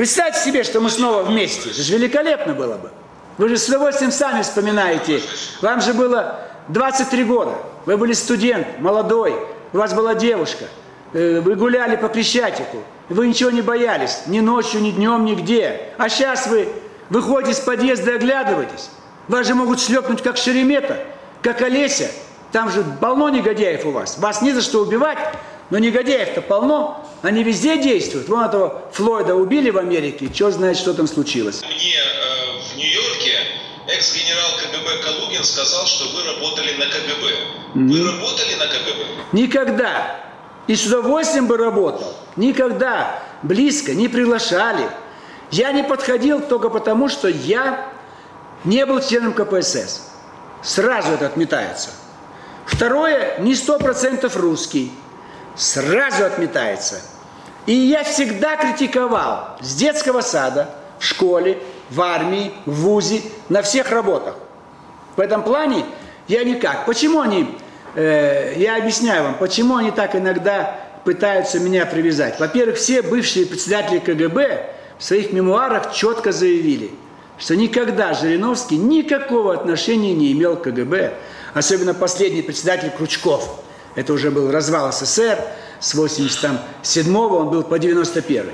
Представьте 0.00 0.40
себе, 0.40 0.64
что 0.64 0.80
мы 0.80 0.88
снова 0.88 1.24
вместе. 1.24 1.68
Это 1.68 1.82
же 1.82 1.98
великолепно 1.98 2.54
было 2.54 2.76
бы. 2.78 2.90
Вы 3.36 3.50
же 3.50 3.58
с 3.58 3.68
удовольствием 3.68 4.10
сами 4.10 4.40
вспоминаете. 4.40 5.20
Вам 5.60 5.82
же 5.82 5.92
было 5.92 6.40
23 6.68 7.22
года. 7.24 7.52
Вы 7.84 7.98
были 7.98 8.14
студент, 8.14 8.66
молодой. 8.78 9.34
У 9.74 9.76
вас 9.76 9.92
была 9.92 10.14
девушка. 10.14 10.64
Э, 11.12 11.42
вы 11.42 11.54
гуляли 11.54 11.96
по 11.96 12.08
Крещатику. 12.08 12.78
Вы 13.10 13.28
ничего 13.28 13.50
не 13.50 13.60
боялись. 13.60 14.22
Ни 14.24 14.40
ночью, 14.40 14.80
ни 14.80 14.90
днем, 14.90 15.26
нигде. 15.26 15.92
А 15.98 16.08
сейчас 16.08 16.46
вы 16.46 16.70
выходите 17.10 17.52
из 17.52 17.60
подъезда 17.60 18.12
и 18.12 18.14
оглядываетесь. 18.14 18.88
Вас 19.28 19.46
же 19.46 19.54
могут 19.54 19.82
шлепнуть, 19.82 20.22
как 20.22 20.38
Шеремета 20.38 20.96
как 21.42 21.60
Олеся, 21.60 22.10
там 22.52 22.70
же 22.70 22.82
полно 23.02 23.28
негодяев 23.28 23.84
у 23.84 23.90
вас. 23.90 24.16
Вас 24.16 24.40
не 24.40 24.52
за 24.52 24.62
что 24.62 24.80
убивать, 24.80 25.18
но 25.70 25.78
негодяев-то 25.78 26.42
полно. 26.42 27.06
Они 27.22 27.42
везде 27.42 27.78
действуют. 27.78 28.28
Вон 28.28 28.44
этого 28.44 28.82
Флойда 28.92 29.34
убили 29.34 29.70
в 29.70 29.78
Америке, 29.78 30.28
черт 30.32 30.54
знает, 30.54 30.76
что 30.76 30.94
там 30.94 31.06
случилось. 31.06 31.62
Мне 31.62 31.94
э, 31.96 32.72
в 32.72 32.76
Нью-Йорке 32.76 33.38
экс-генерал 33.88 34.50
КГБ 34.58 35.02
Калугин 35.02 35.44
сказал, 35.44 35.86
что 35.86 36.04
вы 36.08 36.24
работали 36.24 36.72
на 36.76 36.86
КГБ. 36.86 37.26
Mm. 37.74 37.88
Вы 37.88 38.12
работали 38.12 38.54
на 38.54 38.66
КГБ? 38.66 39.04
Никогда. 39.32 40.20
И 40.66 40.74
с 40.74 40.86
удовольствием 40.86 41.46
бы 41.46 41.56
работал. 41.56 42.14
Никогда. 42.36 43.22
Близко 43.42 43.94
не 43.94 44.08
приглашали. 44.08 44.88
Я 45.50 45.72
не 45.72 45.82
подходил 45.82 46.40
только 46.40 46.68
потому, 46.68 47.08
что 47.08 47.28
я 47.28 47.92
не 48.64 48.86
был 48.86 49.00
членом 49.00 49.32
КПСС. 49.32 50.10
Сразу 50.62 51.12
это 51.12 51.26
отметается. 51.26 51.90
Второе, 52.66 53.38
не 53.38 53.54
сто 53.54 53.78
процентов 53.78 54.36
русский. 54.36 54.92
Сразу 55.56 56.24
отметается. 56.24 57.00
И 57.66 57.72
я 57.72 58.04
всегда 58.04 58.56
критиковал 58.56 59.56
с 59.60 59.74
детского 59.74 60.20
сада, 60.22 60.70
в 60.98 61.04
школе, 61.04 61.58
в 61.90 62.00
армии, 62.00 62.52
в 62.66 62.82
ВУЗе, 62.82 63.22
на 63.48 63.62
всех 63.62 63.90
работах. 63.90 64.36
В 65.16 65.20
этом 65.20 65.42
плане 65.42 65.84
я 66.28 66.44
никак. 66.44 66.86
Почему 66.86 67.20
они, 67.20 67.58
э, 67.94 68.54
я 68.56 68.76
объясняю 68.76 69.24
вам, 69.24 69.34
почему 69.34 69.76
они 69.76 69.90
так 69.90 70.16
иногда 70.16 70.76
пытаются 71.04 71.58
меня 71.58 71.86
привязать. 71.86 72.38
Во-первых, 72.38 72.76
все 72.76 73.02
бывшие 73.02 73.46
председатели 73.46 73.98
КГБ 73.98 74.74
в 74.98 75.04
своих 75.04 75.32
мемуарах 75.32 75.92
четко 75.92 76.32
заявили– 76.32 76.90
что 77.40 77.56
никогда 77.56 78.12
Жириновский 78.12 78.76
никакого 78.76 79.54
отношения 79.54 80.14
не 80.14 80.30
имел 80.32 80.56
к 80.56 80.64
КГБ, 80.64 81.14
особенно 81.54 81.94
последний 81.94 82.42
председатель 82.42 82.90
Кручков. 82.90 83.62
Это 83.94 84.12
уже 84.12 84.30
был 84.30 84.50
развал 84.50 84.92
СССР, 84.92 85.38
с 85.80 85.94
87 85.94 87.16
он 87.16 87.50
был 87.50 87.62
по 87.62 87.78
91 87.78 88.50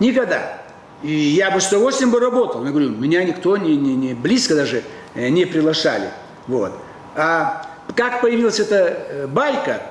Никогда. 0.00 0.62
И 1.02 1.12
я 1.12 1.50
бы 1.50 1.60
с 1.60 1.68
удовольствием 1.68 2.10
бы 2.10 2.18
работал. 2.18 2.64
Я 2.64 2.70
говорю, 2.70 2.90
меня 2.90 3.22
никто 3.24 3.56
не, 3.56 3.76
не, 3.76 3.94
не 3.94 4.14
близко 4.14 4.54
даже 4.54 4.82
э, 5.14 5.28
не 5.28 5.44
приглашали. 5.44 6.08
Вот. 6.46 6.72
А 7.14 7.66
как 7.94 8.22
появилась 8.22 8.58
эта 8.58 8.76
э, 8.76 9.26
байка, 9.26 9.82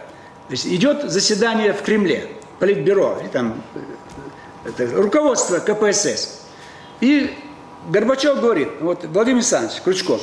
есть 0.50 0.66
идет 0.66 1.10
заседание 1.12 1.74
в 1.74 1.82
Кремле, 1.84 2.30
политбюро, 2.60 3.20
и 3.24 3.28
там 3.28 3.62
э, 3.76 4.70
это, 4.70 4.88
руководство 5.02 5.60
КПСС. 5.60 6.42
И 7.00 7.34
Горбачев 7.90 8.42
говорит, 8.42 8.70
вот 8.82 9.06
Владимир 9.06 9.38
Александрович 9.38 9.82
Крючков, 9.84 10.22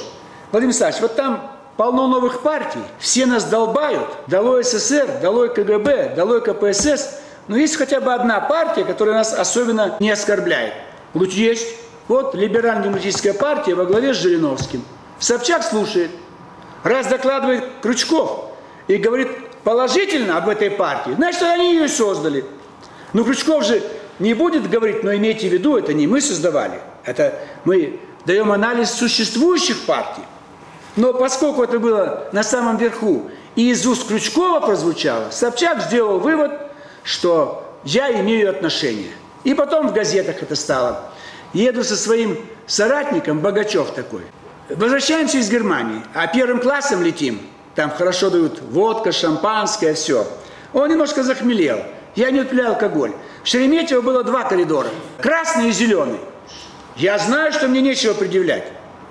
Владимир 0.50 0.70
Александрович, 0.70 1.02
вот 1.02 1.16
там 1.16 1.59
полно 1.80 2.08
новых 2.08 2.42
партий, 2.42 2.82
все 2.98 3.24
нас 3.24 3.44
долбают, 3.44 4.06
долой 4.26 4.64
СССР, 4.64 5.20
долой 5.22 5.48
КГБ, 5.48 6.12
долой 6.14 6.42
КПСС, 6.42 7.22
но 7.48 7.56
есть 7.56 7.76
хотя 7.76 8.02
бы 8.02 8.12
одна 8.12 8.38
партия, 8.38 8.84
которая 8.84 9.14
нас 9.14 9.32
особенно 9.32 9.96
не 9.98 10.10
оскорбляет. 10.10 10.74
Вот 11.14 11.30
есть. 11.30 11.66
Вот 12.06 12.34
либерально-демократическая 12.34 13.32
партия 13.32 13.74
во 13.74 13.86
главе 13.86 14.12
с 14.12 14.18
Жириновским. 14.18 14.84
Собчак 15.20 15.62
слушает. 15.62 16.10
Раз 16.82 17.06
докладывает 17.06 17.64
Крючков 17.80 18.50
и 18.86 18.96
говорит 18.96 19.30
положительно 19.64 20.36
об 20.36 20.50
этой 20.50 20.70
партии, 20.70 21.12
значит, 21.16 21.40
они 21.40 21.76
ее 21.76 21.88
создали. 21.88 22.44
Но 23.14 23.24
Крючков 23.24 23.64
же 23.64 23.82
не 24.18 24.34
будет 24.34 24.68
говорить, 24.68 25.02
но 25.02 25.14
имейте 25.14 25.48
в 25.48 25.52
виду, 25.54 25.78
это 25.78 25.94
не 25.94 26.06
мы 26.06 26.20
создавали. 26.20 26.78
Это 27.06 27.38
мы 27.64 28.00
даем 28.26 28.52
анализ 28.52 28.90
существующих 28.90 29.86
партий. 29.86 30.24
Но 30.96 31.12
поскольку 31.12 31.62
это 31.62 31.78
было 31.78 32.28
на 32.32 32.42
самом 32.42 32.76
верху 32.76 33.30
и 33.54 33.70
из 33.70 33.86
уст 33.86 34.08
Крючкова 34.08 34.60
прозвучало, 34.60 35.30
Собчак 35.30 35.82
сделал 35.82 36.18
вывод, 36.18 36.52
что 37.04 37.76
я 37.84 38.10
имею 38.20 38.50
отношение. 38.50 39.12
И 39.44 39.54
потом 39.54 39.88
в 39.88 39.92
газетах 39.92 40.42
это 40.42 40.54
стало. 40.54 41.10
Еду 41.52 41.82
со 41.82 41.96
своим 41.96 42.38
соратником, 42.66 43.40
Богачев 43.40 43.90
такой. 43.92 44.22
Возвращаемся 44.68 45.38
из 45.38 45.50
Германии, 45.50 46.02
а 46.14 46.26
первым 46.26 46.60
классом 46.60 47.02
летим. 47.02 47.40
Там 47.74 47.90
хорошо 47.90 48.30
дают 48.30 48.60
водка, 48.60 49.12
шампанское, 49.12 49.94
все. 49.94 50.26
Он 50.72 50.88
немножко 50.88 51.22
захмелел. 51.22 51.82
Я 52.14 52.30
не 52.30 52.40
употреблял 52.40 52.72
алкоголь. 52.72 53.12
В 53.42 53.48
Шереметьево 53.48 54.00
было 54.00 54.22
два 54.24 54.44
коридора. 54.44 54.88
Красный 55.20 55.68
и 55.68 55.72
зеленый. 55.72 56.20
Я 56.96 57.18
знаю, 57.18 57.52
что 57.52 57.68
мне 57.68 57.80
нечего 57.80 58.14
предъявлять. 58.14 58.64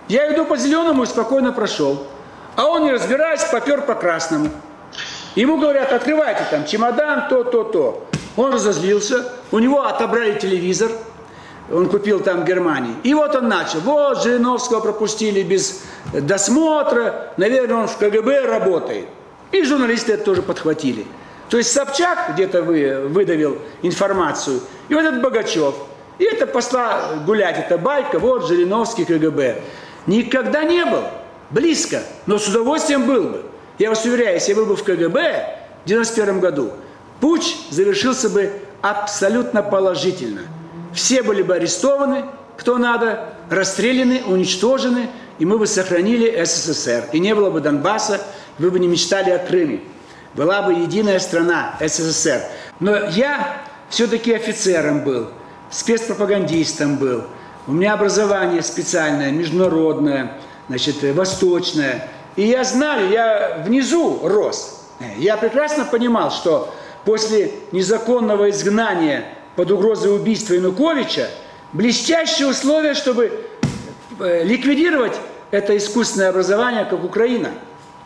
Я 0.09 0.33
иду 0.33 0.43
по 0.43 0.57
зеленому 0.57 1.03
и 1.03 1.05
спокойно 1.05 1.53
прошел. 1.53 2.07
А 2.55 2.65
он, 2.65 2.83
не 2.83 2.91
разбираясь, 2.91 3.43
попер 3.43 3.83
по 3.83 3.93
красному. 3.93 4.49
Ему 5.35 5.57
говорят, 5.59 5.93
открывайте 5.93 6.43
там 6.49 6.65
чемодан, 6.65 7.29
то, 7.29 7.43
то, 7.43 7.63
то. 7.63 8.07
Он 8.35 8.51
разозлился, 8.51 9.31
у 9.51 9.59
него 9.59 9.85
отобрали 9.85 10.37
телевизор, 10.39 10.91
он 11.71 11.87
купил 11.87 12.21
там 12.21 12.41
в 12.41 12.45
Германии. 12.45 12.95
И 13.03 13.13
вот 13.13 13.35
он 13.35 13.47
начал. 13.47 13.79
Вот 13.81 14.23
Жириновского 14.23 14.79
пропустили 14.79 15.43
без 15.43 15.83
досмотра, 16.11 17.31
наверное, 17.37 17.83
он 17.83 17.87
в 17.87 17.97
КГБ 17.97 18.47
работает. 18.47 19.05
И 19.51 19.63
журналисты 19.63 20.13
это 20.13 20.23
тоже 20.23 20.41
подхватили. 20.41 21.05
То 21.49 21.57
есть 21.57 21.71
Собчак 21.71 22.31
где-то 22.33 22.63
вы, 22.63 23.07
выдавил 23.07 23.59
информацию, 23.83 24.61
и 24.87 24.95
вот 24.95 25.03
этот 25.03 25.21
Богачев. 25.21 25.75
И 26.17 26.23
это 26.23 26.47
посла 26.47 26.99
гулять, 27.25 27.59
это 27.59 27.77
байка, 27.77 28.19
вот 28.19 28.47
Жириновский 28.47 29.05
КГБ. 29.05 29.61
Никогда 30.09 30.63
не 30.63 30.83
был, 30.85 31.03
близко, 31.51 32.01
но 32.25 32.39
с 32.39 32.47
удовольствием 32.47 33.05
был 33.05 33.23
бы. 33.23 33.45
Я 33.77 33.89
вас 33.89 34.03
уверяю, 34.05 34.33
если 34.33 34.51
я 34.51 34.55
был 34.55 34.65
бы 34.65 34.75
в 34.75 34.83
КГБ 34.83 35.59
в 35.85 35.87
91 35.87 36.39
году, 36.39 36.71
путь 37.19 37.55
завершился 37.69 38.29
бы 38.29 38.51
абсолютно 38.81 39.61
положительно. 39.61 40.41
Все 40.93 41.21
были 41.21 41.43
бы 41.43 41.55
арестованы, 41.55 42.25
кто 42.57 42.79
надо, 42.79 43.35
расстреляны, 43.49 44.23
уничтожены, 44.25 45.09
и 45.37 45.45
мы 45.45 45.59
бы 45.59 45.67
сохранили 45.67 46.43
СССР. 46.43 47.05
И 47.13 47.19
не 47.19 47.35
было 47.35 47.51
бы 47.51 47.61
Донбасса, 47.61 48.19
вы 48.57 48.71
бы 48.71 48.79
не 48.79 48.87
мечтали 48.87 49.29
о 49.29 49.37
Крыме 49.37 49.81
была 50.35 50.61
бы 50.61 50.73
единая 50.73 51.19
страна 51.19 51.75
СССР. 51.79 52.41
Но 52.79 52.95
я 53.09 53.61
все-таки 53.89 54.33
офицером 54.33 55.03
был, 55.03 55.29
спецпропагандистом 55.71 56.97
был. 56.97 57.23
У 57.69 57.71
меня 57.71 57.93
образование 57.93 58.63
специальное, 58.63 59.29
международное, 59.29 60.31
значит, 60.69 61.03
восточное. 61.15 62.09
И 62.35 62.47
я 62.47 62.63
знаю, 62.63 63.11
я 63.11 63.63
внизу 63.63 64.21
рос. 64.23 64.87
Я 65.17 65.37
прекрасно 65.37 65.85
понимал, 65.85 66.31
что 66.31 66.73
после 67.05 67.51
незаконного 67.71 68.49
изгнания 68.49 69.23
под 69.55 69.69
угрозой 69.69 70.15
убийства 70.15 70.55
Януковича 70.55 71.29
блестящие 71.71 72.47
условия, 72.47 72.95
чтобы 72.95 73.39
э, 74.19 74.43
ликвидировать 74.45 75.13
это 75.51 75.77
искусственное 75.77 76.29
образование, 76.29 76.85
как 76.85 77.03
Украина– 77.03 77.49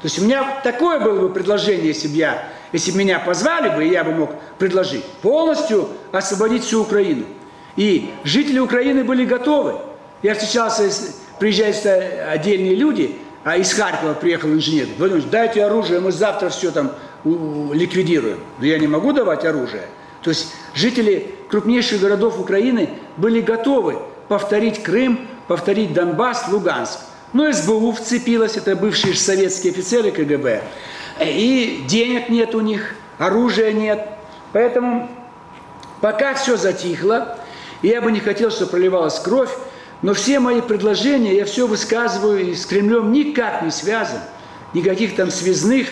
то 0.04 0.08
есть 0.08 0.20
у 0.20 0.24
меня 0.26 0.60
такое 0.62 1.00
было 1.00 1.18
бы 1.18 1.30
предложение, 1.34 1.88
если 1.88 2.10
бы 2.10 2.16
я, 2.16 2.50
если 2.74 2.92
бы 2.92 2.98
меня 2.98 3.20
позвали 3.20 3.74
бы, 3.74 3.86
и 3.86 3.90
я 3.90 4.04
бы 4.04 4.12
мог 4.12 4.32
предложить 4.60 5.06
полностью 5.22 5.88
освободить 6.12 6.66
всю 6.66 6.82
Украину. 6.82 7.24
И 7.76 8.12
жители 8.24 8.60
Украины 8.60 9.04
были 9.04 9.26
готовы. 9.26 9.76
Я 10.22 10.36
встречался, 10.36 10.90
приезжают 11.40 11.86
отдельные 12.30 12.76
люди, 12.76 13.16
а 13.44 13.58
из 13.58 13.74
Харькова 13.74 14.14
приехал 14.14 14.50
инженер. 14.50 14.88
Владимир 14.98 15.24
дайте 15.24 15.64
оружие, 15.66 16.00
мы 16.00 16.12
завтра 16.12 16.50
все 16.50 16.72
там 16.72 16.92
ликвидируем. 17.26 18.40
Но 18.60 18.66
я 18.66 18.78
не 18.80 18.88
могу 18.88 19.12
давать 19.12 19.44
оружие. 19.46 19.84
То 20.22 20.30
есть 20.30 20.54
жители 20.74 21.36
крупнейших 21.50 22.00
городов 22.00 22.40
Украины 22.40 22.90
были 23.18 23.42
готовы 23.42 23.98
повторить 24.28 24.82
Крым, 24.82 25.28
повторить 25.48 25.94
Донбасс, 25.94 26.48
Луганск. 26.50 27.00
Но 27.34 27.52
СБУ 27.52 27.92
вцепилась, 27.92 28.56
это 28.56 28.76
бывшие 28.76 29.16
советские 29.16 29.74
офицеры 29.74 30.12
КГБ. 30.12 30.62
И 31.20 31.84
денег 31.88 32.30
нет 32.30 32.56
у 32.56 32.62
них, 32.62 32.96
оружия 33.18 33.72
нет. 33.72 34.08
Поэтому 34.54 35.10
пока 36.00 36.36
все 36.36 36.58
затихло, 36.58 37.38
я 37.84 38.02
бы 38.02 38.12
не 38.12 38.20
хотел, 38.20 38.52
чтобы 38.52 38.72
проливалась 38.72 39.20
кровь, 39.20 39.52
но 40.02 40.14
все 40.14 40.40
мои 40.40 40.62
предложения, 40.62 41.36
я 41.36 41.46
все 41.46 41.68
высказываю, 41.68 42.52
и 42.52 42.56
с 42.56 42.66
Кремлем 42.66 43.12
никак 43.12 43.62
не 43.62 43.72
связан, 43.72 44.22
никаких 44.74 45.16
там 45.16 45.32
связных, 45.32 45.90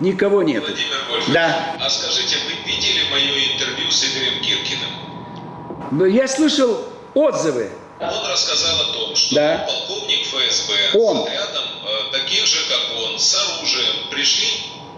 никого 0.00 0.42
нет. 0.42 0.62
Владимир 0.62 1.32
да. 1.32 1.76
а 1.80 1.88
скажите, 1.88 2.36
вы 2.46 2.70
видели 2.70 3.08
мое 3.10 3.54
интервью 3.54 3.90
с 3.90 4.04
Игорем 4.04 4.42
Киркиным? 4.42 6.12
Я 6.12 6.26
слышал 6.28 6.84
отзывы 7.14 7.70
он 8.00 8.26
рассказал 8.26 8.80
о 8.80 8.92
том, 8.92 9.16
что 9.16 9.34
да. 9.34 9.66
полковник 9.66 10.26
ФСБ 10.26 10.98
он. 10.98 11.18
с 11.18 11.20
отрядом 11.22 11.64
э, 11.64 12.12
таких 12.12 12.46
же, 12.46 12.58
как 12.68 12.80
он, 13.02 13.18
с 13.18 13.34
оружием 13.34 14.08
пришли 14.10 14.48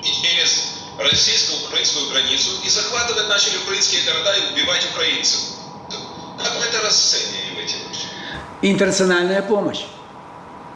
через 0.03 0.73
российско-украинскую 0.99 2.09
границу 2.11 2.51
и 2.65 2.69
захватывать 2.69 3.29
начали 3.29 3.59
украинские 3.59 4.03
города 4.03 4.35
и 4.35 4.53
убивать 4.53 4.87
украинцев. 4.93 5.41
Это 6.69 6.85
расцениваете? 6.85 7.77
Интернациональная 8.63 9.43
помощь. 9.43 9.85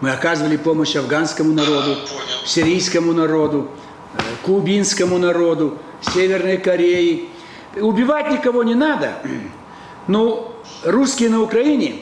Мы 0.01 0.11
оказывали 0.13 0.57
помощь 0.57 0.97
афганскому 0.97 1.53
народу, 1.53 1.99
а, 2.01 2.47
сирийскому 2.47 3.13
народу, 3.13 3.71
э, 4.15 4.21
кубинскому 4.43 5.19
народу, 5.19 5.79
Северной 6.01 6.59
Корее. 6.59 7.29
Убивать 7.77 8.31
никого 8.31 8.63
не 8.63 8.75
надо. 8.75 9.15
Но 10.07 10.55
русские 10.85 11.31
на 11.31 11.43
Украине 11.43 11.97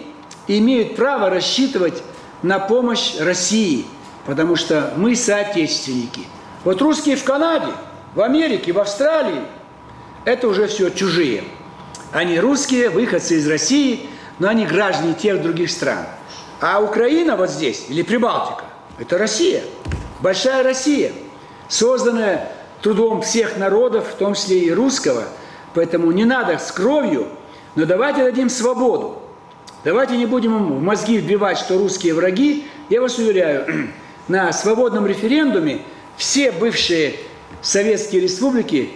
имеют 0.47 0.97
право 0.97 1.31
рассчитывать 1.31 2.03
на 2.43 2.59
помощь 2.59 3.17
России, 3.19 3.87
потому 4.27 4.57
что 4.57 4.93
мы 4.97 5.17
соотечественники. 5.17 6.23
Вот 6.65 6.81
русские 6.83 7.17
в 7.17 7.25
Канаде, 7.25 7.73
в 8.15 8.21
Америке, 8.21 8.73
в 8.73 8.79
Австралии– 8.79 9.43
это 10.25 10.47
уже 10.49 10.67
все 10.67 10.91
чужие. 10.91 11.45
Они 12.13 12.41
русские, 12.41 12.89
выходцы 12.89 13.37
из 13.37 13.47
России, 13.47 14.09
но 14.39 14.49
они 14.49 14.67
граждане 14.67 15.15
тех 15.15 15.43
других 15.43 15.71
стран. 15.71 16.07
А 16.61 16.81
Украина 16.81 17.37
вот 17.37 17.51
здесь, 17.51 17.87
или 17.89 18.03
Прибалтика, 18.03 18.65
это 18.99 19.19
Россия, 19.19 19.63
большая 20.21 20.63
Россия, 20.63 21.13
созданная 21.69 22.51
трудом 22.83 23.23
всех 23.23 23.59
народов, 23.59 24.09
в 24.09 24.15
том 24.15 24.35
числе 24.35 24.61
и 24.61 24.73
русского. 24.73 25.25
Поэтому 25.75 26.11
не 26.13 26.25
надо 26.25 26.59
с 26.59 26.73
кровью, 26.73 27.29
но 27.75 27.85
давайте 27.85 28.25
дадим 28.25 28.49
свободу. 28.49 29.23
Давайте 29.85 30.17
не 30.17 30.27
будем 30.27 30.57
им 30.57 30.79
в 30.79 30.83
мозги 30.83 31.19
вбивать, 31.19 31.59
что 31.59 31.79
русские 31.79 32.15
враги. 32.15 32.67
Я 32.89 33.01
вас 33.01 33.19
уверяю, 33.19 33.91
на 34.29 34.53
свободном 34.53 35.07
референдуме 35.07 35.83
все 36.17 36.51
бывшие 36.51 37.15
советские 37.61 38.23
республики 38.23 38.91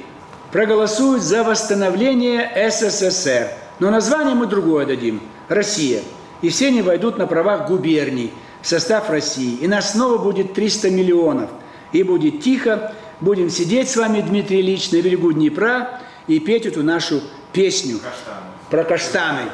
проголосуют 0.53 1.23
за 1.23 1.43
восстановление 1.43 2.51
СССР. 2.71 3.51
Но 3.79 3.91
название 3.91 4.35
мы 4.35 4.47
другое 4.47 4.87
дадим– 4.87 5.21
Россия. 5.49 6.03
И 6.43 6.51
все 6.51 6.69
они 6.69 6.83
войдут 6.83 7.19
на 7.19 7.27
правах 7.27 7.67
губерний 7.69 8.33
в 8.63 8.67
состав 8.69 9.11
России. 9.11 9.57
И 9.61 9.67
нас 9.67 9.93
снова 9.93 10.19
будет 10.19 10.55
300 10.55 10.91
миллионов. 10.91 11.51
И 11.93 12.03
будет 12.03 12.43
тихо, 12.43 12.95
будем 13.21 13.51
сидеть 13.51 13.91
с 13.91 13.97
вами, 13.97 14.21
Дмитрий 14.21 14.61
Ильич, 14.61 14.91
на 14.93 15.01
берегу 15.03 15.33
Днепра 15.33 16.01
и 16.27 16.39
петь 16.39 16.67
эту 16.67 16.83
нашу 16.83 17.21
песню 17.53 17.99
Каштаны. 17.99 18.47
про 18.71 18.85
каштаны. 18.85 19.51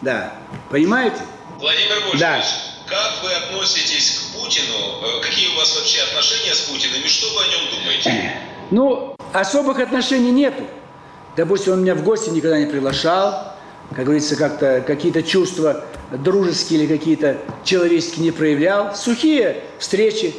Да. 0.00 0.32
Понимаете? 0.70 1.16
Владимир 1.58 1.94
Вольфович, 2.04 2.20
Да. 2.20 2.42
как 2.88 3.22
вы 3.22 3.32
относитесь 3.32 4.18
к 4.32 4.38
Путину? 4.40 4.74
Э, 4.74 5.22
Какие 5.22 5.48
у 5.54 5.58
вас 5.58 5.74
вообще 5.76 6.00
отношения 6.02 6.54
с 6.54 6.60
Путиным 6.62 7.02
и 7.04 7.08
что 7.08 7.26
вы 7.34 7.42
о 7.42 7.46
нем 7.48 7.60
думаете? 7.80 8.32
Ну, 8.70 9.14
особых 9.32 9.78
отношений 9.78 10.30
нету. 10.30 10.64
Допустим, 11.36 11.74
он 11.74 11.82
меня 11.82 11.94
в 11.94 12.02
гости 12.02 12.30
никогда 12.30 12.58
не 12.58 12.66
приглашал. 12.66 13.54
Как 13.94 14.04
говорится, 14.04 14.36
как-то 14.36 14.82
какие-то 14.86 15.22
чувства 15.22 15.84
дружеские 16.10 16.80
или 16.80 16.86
какие-то 16.86 17.38
человеческие 17.64 18.24
не 18.24 18.30
проявлял. 18.30 18.94
Сухие 18.94 19.62
встречи. 19.78 20.34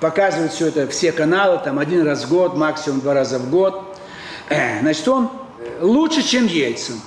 показывают 0.00 0.52
все 0.52 0.66
это, 0.68 0.86
все 0.88 1.12
каналы, 1.12 1.60
там 1.64 1.78
один 1.78 2.06
раз 2.06 2.24
в 2.24 2.28
год, 2.28 2.56
максимум 2.56 3.00
два 3.00 3.14
раза 3.14 3.38
в 3.38 3.48
год. 3.48 3.96
Э, 4.50 4.80
значит, 4.80 5.06
он 5.08 5.30
лучше, 5.80 6.22
чем 6.22 6.46
Ельцин. 6.46 7.00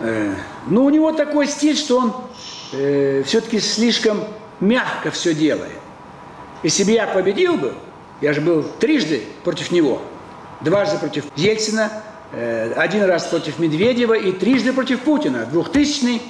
Э, 0.00 0.34
но 0.66 0.84
у 0.84 0.90
него 0.90 1.12
такой 1.12 1.46
стиль, 1.46 1.76
что 1.76 1.98
он 1.98 2.14
э, 2.72 3.22
все-таки 3.24 3.58
слишком 3.60 4.24
мягко 4.60 5.10
все 5.10 5.34
делает. 5.34 5.72
Если 6.62 6.84
бы 6.84 6.90
я 6.90 7.06
победил 7.06 7.56
бы, 7.56 7.74
я 8.20 8.32
же 8.32 8.40
был 8.40 8.62
трижды 8.62 9.22
против 9.44 9.70
него, 9.70 10.02
дважды 10.60 10.98
против 10.98 11.24
Ельцина, 11.36 11.90
э, 12.32 12.72
один 12.76 13.04
раз 13.04 13.26
против 13.26 13.58
Медведева 13.58 14.14
и 14.14 14.32
трижды 14.32 14.72
против 14.72 15.00
Путина, 15.00 15.46
2000 15.46 16.20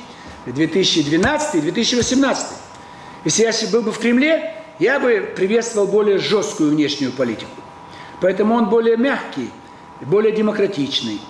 2012 0.53 1.55
и 1.57 1.61
2018. 1.61 2.47
Если 3.25 3.43
я 3.43 3.71
был 3.71 3.83
бы 3.83 3.93
в 3.93 3.99
Кремле, 3.99 4.55
я 4.79 5.01
бы 5.01 5.33
приветствовал 5.37 5.87
более 5.87 6.19
жесткую 6.19 6.71
внешнюю 6.71 7.13
политику. 7.13 7.51
Поэтому 8.21 8.55
он 8.55 8.69
более 8.69 8.97
мягкий, 8.97 9.51
более 10.01 10.33
демократичный. 10.33 11.21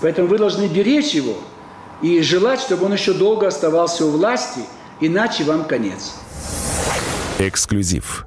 Поэтому 0.00 0.28
вы 0.28 0.38
должны 0.38 0.66
беречь 0.66 1.12
его 1.12 1.36
и 2.02 2.20
желать, 2.20 2.60
чтобы 2.60 2.86
он 2.86 2.92
еще 2.92 3.12
долго 3.14 3.46
оставался 3.46 4.04
у 4.04 4.10
власти, 4.10 4.60
иначе 5.00 5.44
вам 5.44 5.64
конец. 5.64 6.14
Эксклюзив. 7.38 8.26